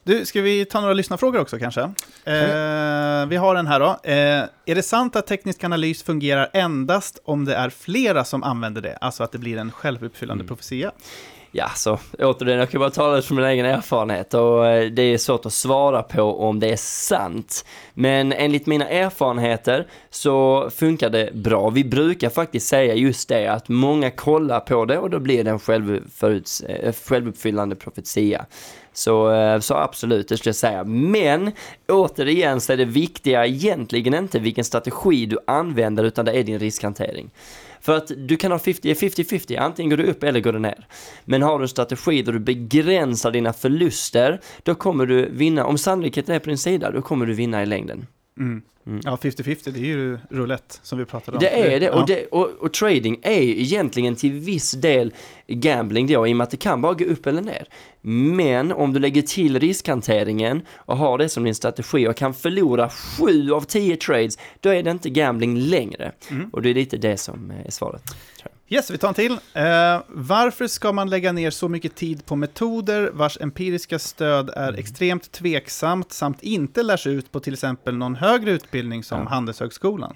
[0.04, 1.82] Du, ska vi ta några lyssnarfrågor också kanske?
[2.24, 4.00] Eh, vi har en här då.
[4.04, 8.82] Eh, är det sant att teknisk analys fungerar endast om det är flera som använder
[8.82, 8.98] det?
[9.02, 10.48] Alltså att det blir en självuppfyllande mm.
[10.48, 10.92] profetia?
[11.58, 15.18] Ja, så återigen, jag kan bara tala från min egen erfarenhet och eh, det är
[15.18, 17.66] svårt att svara på om det är sant.
[17.94, 21.70] Men enligt mina erfarenheter så funkar det bra.
[21.70, 25.50] Vi brukar faktiskt säga just det att många kollar på det och då blir det
[25.50, 28.46] en självföruts eh, självuppfyllande profetia.
[28.94, 30.84] Så, eh, så absolut, det skulle jag säga.
[30.84, 31.52] Men
[31.88, 36.60] återigen så är det viktiga egentligen inte vilken strategi du använder utan det är din
[36.60, 37.30] riskhantering.
[37.86, 40.88] För att du kan ha 50-50, antingen går du upp eller går du ner.
[41.26, 45.78] Men har du en strategi där du begränsar dina förluster, då kommer du vinna, om
[45.78, 48.08] sannolikheten är på din sida, då kommer du vinna i längden.
[48.40, 48.62] Mm.
[48.88, 49.02] Mm.
[49.04, 51.42] Ja, 50-50, det är ju roulette som vi pratade om.
[51.42, 51.92] Det är det, Ja.
[52.02, 55.14] och, det och, och trading är ju egentligen till viss del
[55.48, 57.68] gambling då, i och med att det kan bara gå upp eller ner.
[58.08, 62.90] Men om du lägger till riskhanteringen och har det som din strategi och kan förlora
[62.90, 66.12] sju av tio trades, då är det inte gambling längre.
[66.30, 66.50] Mm.
[66.54, 68.04] Och det är lite det som är svaret.
[68.70, 69.32] Yes, vi tar en till.
[69.32, 74.68] Eh, varför ska man lägga ner så mycket tid på metoder vars empiriska stöd är
[74.70, 74.80] Mm.
[74.80, 79.30] extremt tveksamt samt inte lärs ut på till exempel någon högre utbildning som Ja.
[79.30, 80.16] Handelshögskolan?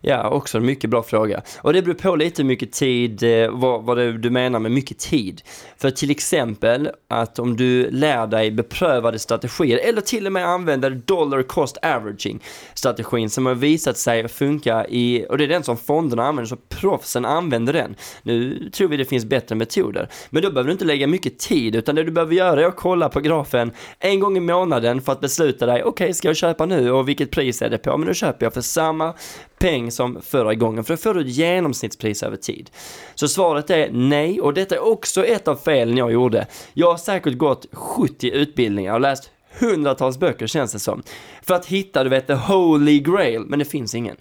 [0.00, 1.42] Ja, också en mycket bra fråga.
[1.60, 4.72] Och det beror på lite hur mycket tid, eh, vad, vad det, du menar med
[4.72, 5.42] mycket tid.
[5.76, 10.90] För till exempel att om du lär dig beprövade strategier eller till och med använder
[10.90, 12.40] dollar cost averaging
[12.74, 16.56] strategin som har visat sig funka i, och det är den som fonderna använder, så
[16.56, 17.94] proffsen använder den.
[18.22, 20.08] Nu tror vi det finns bättre metoder.
[20.30, 22.76] Men då behöver du inte lägga mycket tid, utan det du behöver göra är att
[22.76, 26.66] kolla på grafen en gång i månaden för att besluta dig, okej, ska jag köpa
[26.66, 27.96] nu och vilket pris är det på?
[27.96, 29.14] Men nu köper jag för samma
[29.58, 32.70] peng som förra gången, för då får du ett genomsnittspris över tid.
[33.14, 36.46] Så svaret är nej, och detta är också ett av felen jag gjorde.
[36.72, 41.02] Jag har säkert gått 70 utbildningar och läst hundratals böcker känns det som.
[41.42, 44.16] För att hitta, du vet, the holy grail, men det finns ingen.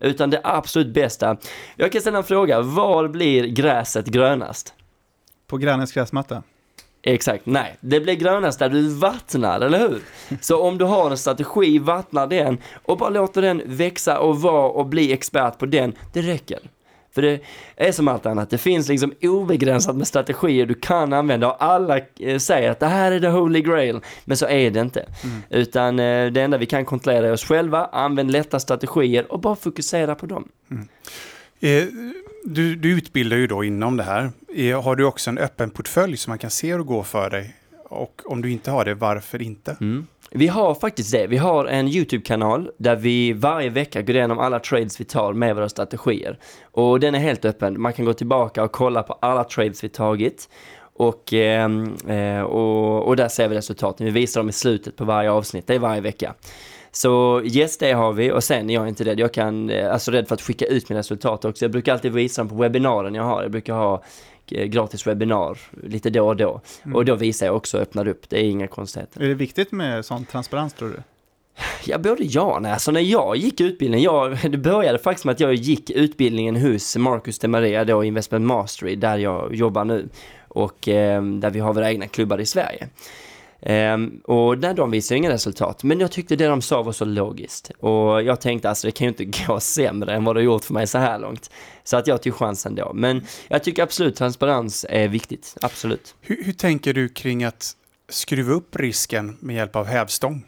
[0.00, 1.36] Utan det absolut bästa.
[1.76, 4.74] Jag kan ställa en fråga, var blir gräset grönast?
[5.46, 6.42] På grannens gräsmatta?
[7.02, 7.76] Exakt, nej.
[7.80, 10.00] Det blir grönast där du vattnar, eller hur?
[10.40, 14.68] Så om du har en strategi, vattna den och bara låter den växa och vara
[14.68, 16.58] och bli expert på den, det räcker.
[17.14, 17.40] För det
[17.76, 22.00] är som allt annat, det finns liksom obegränsat med strategier du kan använda och alla
[22.20, 25.06] eh, säger att det här är the holy grail, men så är det inte.
[25.50, 29.56] Utan eh, det enda vi kan kontrollera är oss själva, använd lätta strategier och bara
[29.56, 30.48] fokusera på dem.
[31.60, 31.84] Eh,
[32.50, 34.30] du, du utbildar ju då inom det här.
[34.54, 37.30] Eh, har du också en öppen portfölj som man kan se hur det går för
[37.30, 37.54] dig?
[37.84, 39.76] Och om du inte har det, varför inte?
[39.80, 40.06] Mm.
[40.30, 41.26] Vi har faktiskt det.
[41.26, 45.54] Vi har en YouTube-kanal där vi varje vecka går igenom alla trades vi tar med
[45.54, 46.38] våra strategier.
[46.62, 47.80] Och den är helt öppen.
[47.80, 50.48] Man kan gå tillbaka och kolla på alla trades vi tagit.
[50.94, 54.06] Och, ehm, eh, och, och där ser vi resultaten.
[54.06, 55.66] Vi visar dem i slutet på varje avsnitt.
[55.66, 56.34] Det är varje vecka.
[56.92, 59.20] Så yes, det har vi och sen är jag inte rädd.
[59.20, 61.64] Jag kan, eh, alltså rädd för att skicka ut mina resultat också.
[61.64, 63.42] Jag brukar alltid visa dem på webbinaren jag har.
[63.42, 64.02] Jag brukar ha
[64.50, 66.60] eh, gratis webbinar lite då och då.
[66.94, 68.28] Och då visar jag också och öppnar upp.
[68.28, 69.22] Det är inga konstigheter.
[69.22, 71.02] Är det viktigt med sån transparens tror du?
[71.84, 72.72] Ja, både ja och nej.
[72.72, 76.96] Alltså när jag gick utbildningen, jag, det började faktiskt med att jag gick utbildningen hos
[76.96, 80.08] Marcus de Maria då, Investment Mastery, där jag jobbar nu.
[80.48, 82.88] Och eh, där vi har våra egna klubbar i Sverige.
[83.60, 85.82] Um, och där de visade inga resultat.
[85.82, 87.70] Men jag tyckte det de sa var så logiskt.
[87.80, 90.64] Och jag tänkte alltså det kan ju inte gå sämre än vad det har gjort
[90.64, 91.50] för mig så här långt.
[91.84, 92.92] Så att jag tog chansen då.
[92.94, 95.56] Men jag tycker absolut transparens är viktigt.
[95.60, 96.14] Absolut.
[96.20, 97.72] Hur, hur tänker du kring att
[98.08, 100.44] skruva upp risken med hjälp av hävstång?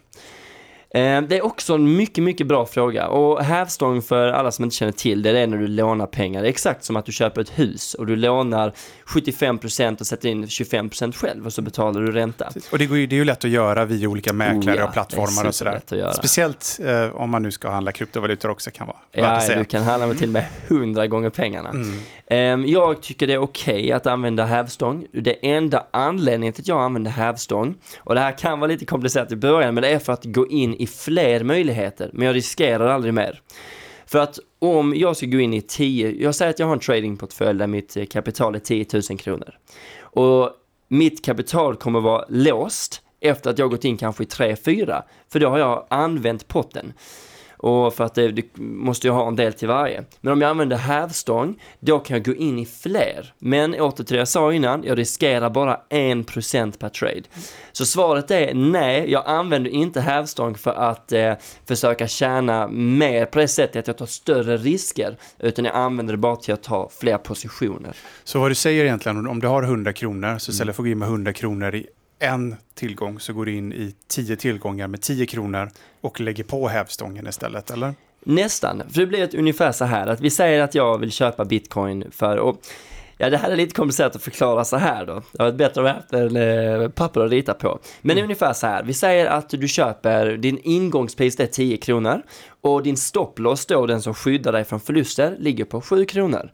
[0.94, 3.08] Eh, Det är också en mycket, mycket bra fråga.
[3.08, 6.42] Och hävstång för alla som inte känner till det, det är när du lånar pengar.
[6.42, 8.72] Det är exakt som att du köper ett hus och du lånar
[9.06, 12.48] 75% och sätter in 25% själv och så betalar du ränta.
[12.72, 14.86] Och det, går ju, det är ju lätt att göra via olika mäklare Oh ja,
[14.86, 15.80] och plattformar och sådär.
[16.12, 20.06] Speciellt eh, om man nu ska handla kryptovalutor också kan vara Ja, du kan handla
[20.06, 21.68] med till och med 100 gånger pengarna.
[21.70, 21.98] Mm.
[22.26, 25.06] Ehm, Jag tycker det är okej att använda hävstång.
[25.12, 29.32] Det enda anledningen till att jag använder hävstång, och det här kan vara lite komplicerat
[29.32, 32.86] i början, men det är för att gå in i fler möjligheter, men jag riskerar
[32.86, 33.40] aldrig mer.
[34.06, 36.80] För att om jag ska gå in i 10, jag säger att jag har en
[36.80, 39.58] tradingportfölj där mitt eh, kapital är 10 000 kronor.
[40.00, 40.50] Och
[40.88, 45.02] mitt kapital kommer vara låst efter att jag gått in kanske i 3-4,
[45.32, 46.92] för då har jag använt potten.
[47.62, 50.04] Och för att det, det måste jag ha en del till varje.
[50.20, 53.34] Men om jag använder hävstång, då kan jag gå in i fler.
[53.38, 57.22] Men åter till det jag sa innan, jag riskerar bara 1% per trade.
[57.72, 61.34] Så svaret är nej, jag använder inte hävstång för att eh,
[61.66, 66.18] försöka tjäna mer på det sättet att jag tar större risker, utan jag använder det
[66.18, 67.96] bara till att ta fler positioner.
[68.24, 70.90] Så vad du säger egentligen, om du har 100 kronor, så istället för att gå
[70.90, 71.86] in med 100 kronor i
[72.20, 76.68] en tillgång så går du in i 10 tillgångar med 10 kronor och lägger på
[76.68, 77.94] hävstången istället, eller?
[78.24, 81.44] Nästan, för det blir ett ungefär så här att vi säger att jag vill köpa
[81.44, 82.60] bitcoin för, och
[83.18, 85.14] ja det här är lite komplicerat att förklara så här då.
[85.32, 87.78] Det var bättre att ha haft en eh, papper att rita på.
[88.00, 91.76] Men är ungefär så här, vi säger att du köper, din ingångspris det är 10
[91.76, 92.22] kronor
[92.60, 96.50] och din stopploss då, den som skyddar dig från förluster, ligger på 7 kronor.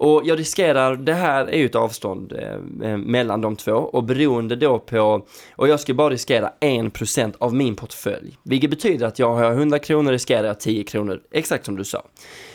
[0.00, 4.04] Och jag riskerar, det här är ju ett avstånd eh, eh, mellan de två och
[4.04, 5.26] beroende då på,
[5.56, 8.38] och jag ska bara riskera 1% av min portfölj.
[8.42, 12.02] Vilket betyder att jag har 100 kronor riskerar jag 10 kronor, exakt som du sa.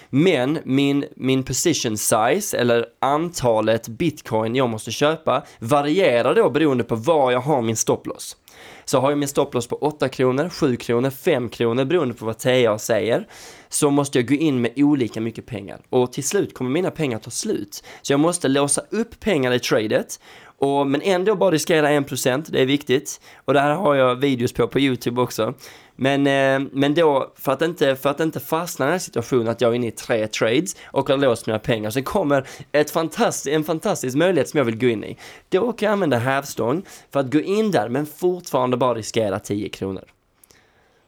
[0.10, 6.96] Men min, min position size, eller antalet bitcoin jag måste köpa, varierar då beroende på
[6.96, 8.38] var jag har min stopploss.
[8.86, 12.38] Så har jag min stopploss på 8 kronor, 7 kronor, 5 kronor beroende på vad
[12.38, 13.28] TA säger
[13.70, 17.20] så måste jag gå in med olika mycket pengar och till slut kommer mina pengar
[17.20, 17.84] ta slut.
[18.02, 20.20] Så jag måste låsa upp pengar i tradet
[20.66, 23.22] och, men ändå bara riskera 1%, det är viktigt.
[23.46, 25.54] Och det här har jag videos på på YouTube också.
[25.96, 29.48] Men, eh, men då, för att, inte, för att inte fastna i den här situationen
[29.48, 32.92] att jag är inne i tre trades och har låst mina pengar, så kommer ett
[32.92, 35.18] fantastisk, en fantastisk möjlighet som jag vill gå in i.
[35.50, 39.70] Då kan jag använda hävstång för att gå in där, men fortfarande bara riskera 10
[39.70, 40.04] kronor.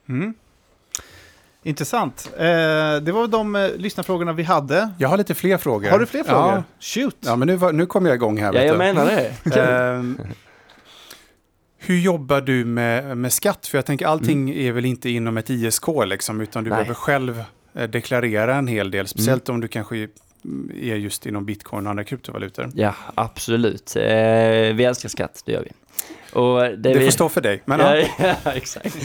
[0.08, 0.34] Mm.
[1.62, 2.30] Intressant.
[2.36, 2.44] Eh,
[3.02, 4.90] det var de eh, lyssnarfrågorna vi hade.
[4.98, 5.90] Jag har lite fler frågor.
[5.90, 6.52] Har du fler frågor?
[6.52, 7.16] Ja, Shoot!
[7.20, 8.46] ja men nu, var- nu kommer jag igång här.
[8.46, 8.78] Ja, vet jag du.
[8.78, 9.60] menar det.
[9.60, 10.18] Ehm,
[11.78, 13.66] hur jobbar du med, med skatt?
[13.66, 16.76] För jag tänker allting är väl inte inom ett ISK liksom, utan du Nej.
[16.76, 17.44] behöver själv
[17.74, 21.90] eh, deklarera en hel del, speciellt om du kanske mm, är just inom bitcoin och
[21.90, 22.70] andra kryptovalutor.
[22.74, 23.96] Ja, absolut.
[23.96, 24.02] Eh,
[24.74, 25.70] vi älskar skatt, det gör vi.
[26.32, 27.04] Och det Det vi...
[27.04, 27.62] får stå för dig.
[27.64, 27.96] Men, ja.
[27.96, 28.06] ja,
[28.44, 28.96] ja, exakt.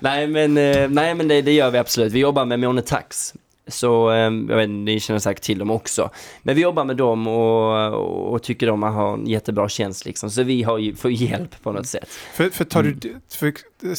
[0.00, 2.12] Nej, men, eh, nej, men det, det gör vi absolut.
[2.12, 3.34] Vi jobbar med Monetax.
[3.68, 6.10] Så eh, jag vet, ni känner säkert till dem också.
[6.42, 10.30] Men vi jobbar med dem och, och tycker de har en jättebra tjänst liksom.
[10.30, 12.08] Så vi har ju, får hjälp på något sätt.
[12.34, 12.98] För, för tar Mm.
[12.98, 13.52] du, för,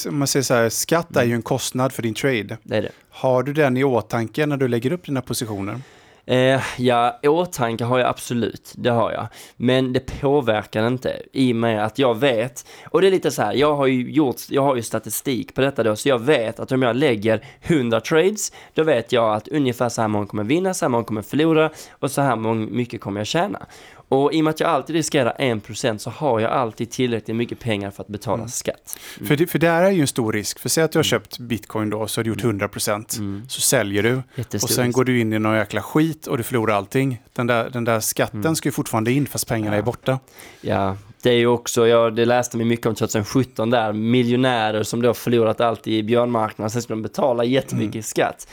[0.09, 2.57] om man säger så här, skatt är ju en kostnad för din trade.
[2.63, 2.91] Det är det.
[3.09, 5.81] Har du den i åtanke när du lägger upp dina positioner?
[6.27, 9.27] Eh, ja, åtanke har jag absolut, det har jag.
[9.57, 13.41] Men det påverkar inte i och med att jag vet, och det är lite så
[13.41, 16.59] här, jag har ju gjort, jag har ju statistik på detta då, så jag vet
[16.59, 20.43] att om jag lägger 100 trades, då vet jag att ungefär så här många kommer
[20.43, 23.65] vinna, så här många kommer förlora och så här mycket kommer jag tjäna.
[24.09, 27.59] Och i och med att jag alltid riskerar 1% så har jag alltid tillräckligt mycket
[27.59, 28.49] pengar för att betala Mm.
[28.49, 28.97] skatt.
[29.27, 30.59] För, det, för det är ju en stor risk.
[30.59, 33.17] För säg att du har köpt bitcoin då, så har du gjort 100%.
[33.19, 33.43] Mm.
[33.49, 34.21] Så säljer du.
[34.63, 37.21] Och sen går du in i någon jäkla skit och du förlorar allting.
[37.33, 38.55] Den där, den där skatten Mm.
[38.55, 39.81] ska ju fortfarande in fast pengarna Ja.
[39.81, 40.19] är borta.
[40.61, 45.01] Ja, det är ju också, jag det läste mig mycket om 2017 där, miljonärer som
[45.01, 48.47] då förlorat allt i björnmarknaden, sen ska de betala jättemycket i skatt.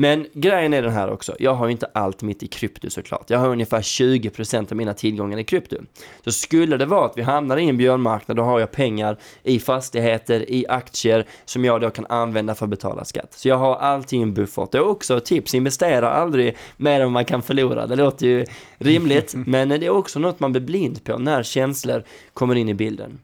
[0.00, 3.30] Men grejen är den här också, jag har ju inte allt mitt i krypto såklart.
[3.30, 5.76] Jag har ungefär 20% av mina tillgångar i krypto.
[6.24, 9.58] Så skulle det vara att vi hamnar i en björnmarknad, då har jag pengar i
[9.58, 13.32] fastigheter, i aktier som jag då kan använda för att betala skatt.
[13.32, 14.72] Så jag har allting i en buffert.
[14.72, 17.86] Det är också ett tips, investera aldrig mer än man kan förlora.
[17.86, 18.44] Det låter ju
[18.78, 22.74] rimligt, men det är också något man blir blind på när känslor kommer in i
[22.74, 23.18] bilden.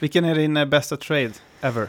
[0.00, 1.88] Vilken är din eh, bästa trade ever?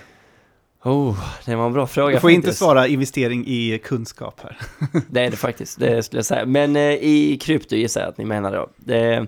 [0.86, 2.60] Oh, det var en bra fråga Du får inte faktiskt.
[2.60, 4.58] svara investering i kunskap här.
[5.10, 6.46] Det är det faktiskt, det skulle jag säga.
[6.46, 8.70] Men eh, i krypto gissar jag att ni menar då.
[8.78, 9.28] Det,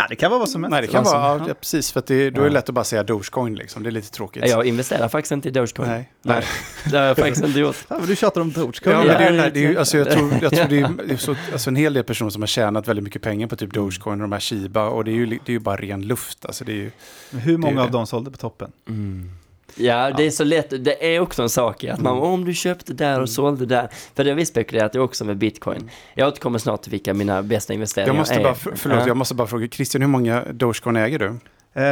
[0.00, 0.70] Ja, det kan vara vad som helst.
[0.72, 2.52] Nej, det kan vara, ja, precis, för att det, då är det Ja.
[2.52, 3.82] lätt att bara säga Dogecoin liksom.
[3.82, 4.48] Det är lite tråkigt.
[4.48, 5.88] jag investerar faktiskt inte i Dogecoin.
[5.88, 6.10] Nej.
[6.22, 6.44] Nej,
[6.90, 7.76] det har jag faktiskt inte gjort.
[7.88, 8.96] Ja, men du tjatar om Dogecoin.
[8.96, 10.78] Ja, men det är, ju det är ju, Ja, alltså, jag tror, jag tror det
[10.78, 13.46] är, det är så, alltså en hel del personer som har tjänat väldigt mycket pengar
[13.46, 15.76] på typ Dogecoin och de här Shiba och det är ju, det är ju bara
[15.76, 16.46] ren luft.
[16.46, 16.90] Alltså det är ju,
[17.30, 18.72] Men Hur många Det är av dem sålde på toppen?
[18.88, 19.30] Mm.
[19.78, 20.84] Ja, det är så lätt.
[20.84, 23.88] Det är också en sak i att man, om du köpte där och sålde där.
[24.14, 25.90] För det har vi spekulerat i också med bitcoin.
[26.14, 28.42] Jag återkommer snart till vilka mina bästa investeringar jag måste är.
[28.42, 29.06] bara, för- förlåt, Ja.
[29.06, 31.34] jag måste bara fråga, Christian, hur många Dogecoin äger du?
[31.78, 31.84] Eh,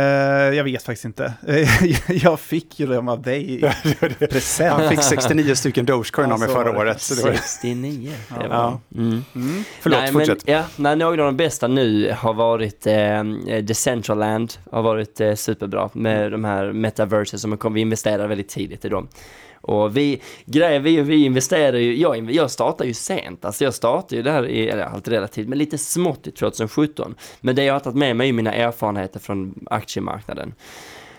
[0.56, 1.32] jag vet faktiskt inte.
[1.46, 1.68] Eh,
[2.24, 3.60] jag fick ju dem av dig i
[4.30, 4.80] present.
[4.80, 6.90] Han fick 69 stycken Dogecoin av mig förra var det.
[6.90, 7.00] året.
[7.00, 8.12] Så det var, 69.
[8.28, 8.80] Det var, Ja.
[8.96, 9.24] mm.
[9.34, 9.64] Mm.
[9.80, 10.46] förlåt, nej, fortsätt.
[10.46, 13.24] Men, ja, nej, några av de bästa nu har varit eh,
[13.62, 18.84] Decentraland, har varit eh, superbra med de här metaverses som kom, vi investerade väldigt tidigt
[18.84, 19.08] i dem.
[19.66, 24.16] Och vi, grejen, vi, vi investerar ju, jag, jag startade ju sent, alltså jag startade
[24.16, 27.14] ju där i, eller allt relativt, men lite smått i 2017.
[27.40, 30.54] Men det jag har tagit med mig är mina erfarenheter från aktiemarknaden.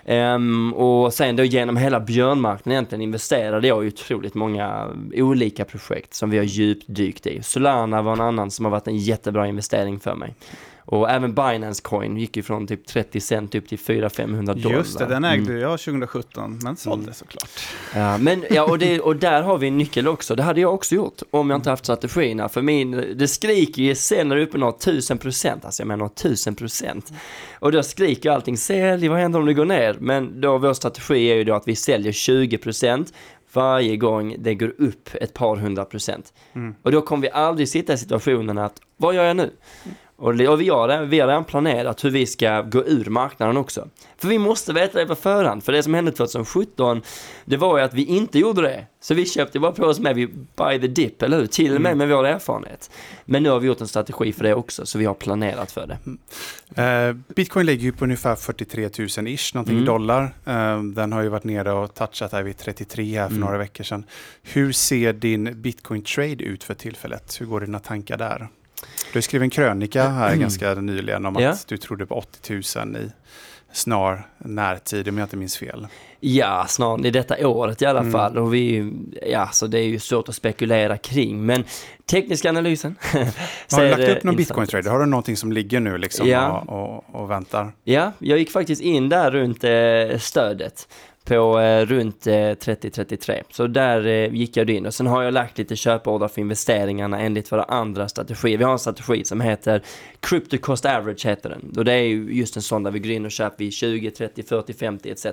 [0.05, 6.13] Um, och sen då genom hela björnmarknaden egentligen investerade jag i otroligt många olika projekt
[6.13, 7.43] som vi har djupdykt i.
[7.43, 10.35] Solana var en annan som har varit en jättebra investering för mig.
[10.89, 14.77] Och även Binance Coin gick ju från typ 30 cent upp till 400-500 dollar.
[14.77, 15.61] Just det, den ägde Mm.
[15.61, 17.49] jag 2017, men sålde såklart.
[17.95, 20.35] Ja, men, ja, och, det, och där har vi en nyckel också.
[20.35, 22.49] Det hade jag också gjort om jag inte haft strategierna.
[22.49, 25.87] För min, det skriker ju sen när du är uppe några tusen procent, alltså jag
[25.87, 27.13] menar tusen procent.
[27.59, 29.97] Och då skriker allting sälj, vad händer om det går ner?
[29.99, 33.13] Men då vår strategi är ju då att vi säljer 20 procent
[33.53, 36.33] varje gång det går upp ett par hundra procent.
[36.53, 36.75] Mm.
[36.81, 39.51] Och då kommer vi aldrig sitta i situationen att, vad gör jag nu?
[40.19, 43.87] Och, och vi, har, vi har redan planerat hur vi ska gå ur marknaden också.
[44.17, 45.63] För vi måste veta det på förhand.
[45.63, 47.01] För det som hände 2017,
[47.45, 48.85] det var ju att vi inte gjorde det.
[49.01, 51.47] Så vi köpte bara på oss med vi buy the dip, eller hur?
[51.47, 52.91] Till och med med vår erfarenhet.
[53.25, 55.87] Men nu har vi gjort en strategi för det också, så vi har planerat för
[55.87, 55.97] det.
[56.83, 59.85] Eh, Bitcoin ligger ju på ungefär 43 000 ish, någonting Mm.
[59.85, 60.23] dollar.
[60.45, 63.45] Eh, den har ju varit nere och touchat här vid 33 här för Mm.
[63.45, 64.05] några veckor sedan.
[64.43, 67.37] Hur ser din Bitcoin-trade ut för tillfället?
[67.41, 68.47] Hur går dina tankar där?
[69.13, 71.55] Du skrev en krönika här ganska nyligen om att Ja.
[71.67, 72.53] du trodde på 80
[72.83, 73.11] 000 i
[73.71, 75.87] snar närtid, om jag inte minns fel.
[76.19, 78.11] Ja, snart i detta året i alla Mm.
[78.11, 78.37] fall.
[78.37, 78.93] Och vi,
[79.31, 81.45] ja, så det är ju svårt att spekulera kring.
[81.45, 81.63] Men
[82.11, 82.95] tekniska analysen.
[83.71, 84.89] Har du lagt upp någon bitcoin-trader?
[84.89, 86.59] Har du någonting som ligger nu liksom Ja.
[86.67, 87.71] och, och, och väntar?
[87.83, 90.87] Ja, jag gick faktiskt in där runt eh, stödet
[91.27, 93.43] på eh, runt eh, 30-33.
[93.49, 97.19] Så där eh, gick jag in och sen har jag lagt lite köporder för investeringarna
[97.19, 98.57] enligt våra andra strategier.
[98.57, 99.81] Vi har en strategi som heter
[100.19, 101.73] Crypto Cost Average heter den.
[101.77, 104.11] Och det är ju just en sån där vi går in och köper vid 20,
[104.11, 105.25] 30, 40, 50 etc.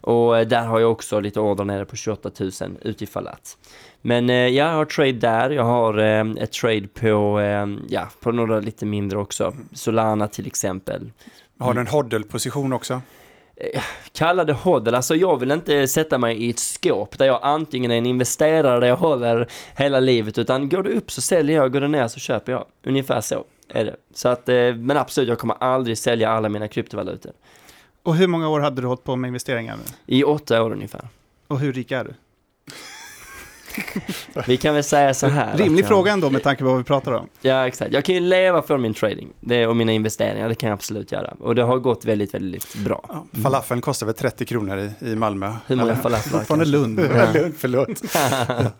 [0.00, 2.50] Och eh, där har jag också lite order nere på 28 000
[2.82, 3.56] utifall att.
[4.02, 8.32] Men eh, jag har trade där, jag har eh, ett trade på, eh, ja, på
[8.32, 9.54] några lite mindre också.
[9.72, 11.10] Solana till exempel.
[11.58, 13.02] Har du en hodl-position också?
[14.12, 17.90] Kalla det hodl, alltså jag vill inte sätta mig i ett skåp där jag antingen
[17.90, 21.72] är en investerare där jag håller hela livet utan går det upp så säljer jag,
[21.72, 22.64] går det ner så köper jag.
[22.84, 23.96] Ungefär så är det.
[24.14, 27.32] Så att, eh, men absolut, jag kommer aldrig sälja alla mina kryptovalutor.
[28.02, 29.76] Och hur många år hade du hållit på med investeringar?
[29.76, 30.16] nu?
[30.16, 31.08] I åtta år ungefär.
[31.46, 32.14] Och hur rik är du?
[34.46, 35.56] Vi kan väl säga så här.
[35.56, 37.28] Rimlig jag, fråga ändå med tanke på vad vi pratar om.
[37.40, 37.92] Ja, exakt.
[37.92, 41.12] Jag kan ju leva för min trading det, och mina investeringar, det kan jag absolut
[41.12, 41.34] göra.
[41.40, 43.04] Och det har gått väldigt, väldigt bra.
[43.08, 45.52] Ja, falafeln kostar väl 30 kronor i, i Malmö?
[45.66, 46.64] Hur många falaflar Fortfarande?
[46.64, 47.00] Lund.
[47.00, 47.88] Eller, Förlåt.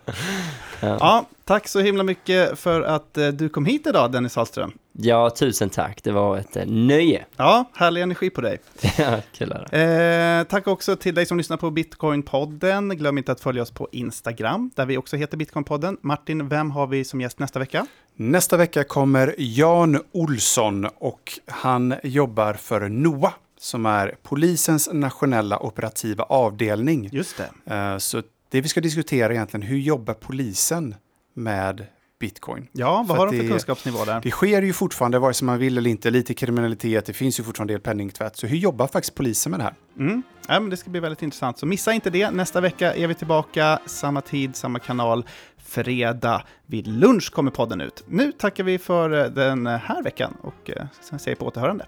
[0.81, 4.73] Ja, tack så himla mycket för att eh, du kom hit idag, Dennis Hallström.
[4.99, 6.03] Ja, tusen tack.
[6.03, 7.25] Det var ett eh, nöje.
[7.37, 8.59] Ja, härlig energi på dig.
[8.99, 9.53] Ja, Kul.
[9.53, 12.95] Eh, tack också till dig som lyssnar på Bitcoin-podden.
[12.95, 15.97] Glöm inte att följa oss på Instagram, där vi också heter Bitcoin-podden.
[16.01, 17.87] Martin, vem har vi som gäst nästa vecka?
[18.17, 26.25] Nästa vecka kommer Jan Olsson och han jobbar för NOA som är polisens nationella operativa
[26.25, 27.09] avdelning.
[27.13, 27.75] Just det.
[27.75, 30.95] Eh, Så det vi ska diskutera är egentligen, hur jobbar polisen
[31.35, 31.87] med
[32.19, 32.69] bitcoin?
[32.73, 34.21] Ja, vad har de för det- kunskapsnivå där?
[34.23, 37.45] Det sker ju fortfarande, vare sig man vill eller inte, lite kriminalitet, det finns ju
[37.45, 38.37] fortfarande del penningtvätt.
[38.37, 39.75] Så hur jobbar faktiskt polisen med det här?
[39.99, 40.23] Mm.
[40.49, 41.59] Ja, men det ska bli väldigt intressant.
[41.59, 42.31] Så missa inte det.
[42.31, 45.27] Nästa vecka är vi tillbaka, samma tid, samma kanal.
[45.59, 48.05] Fredag vid lunch kommer podden ut.
[48.09, 51.87] Nu tackar vi för eh, den här veckan och eh, sen säger på återhörande.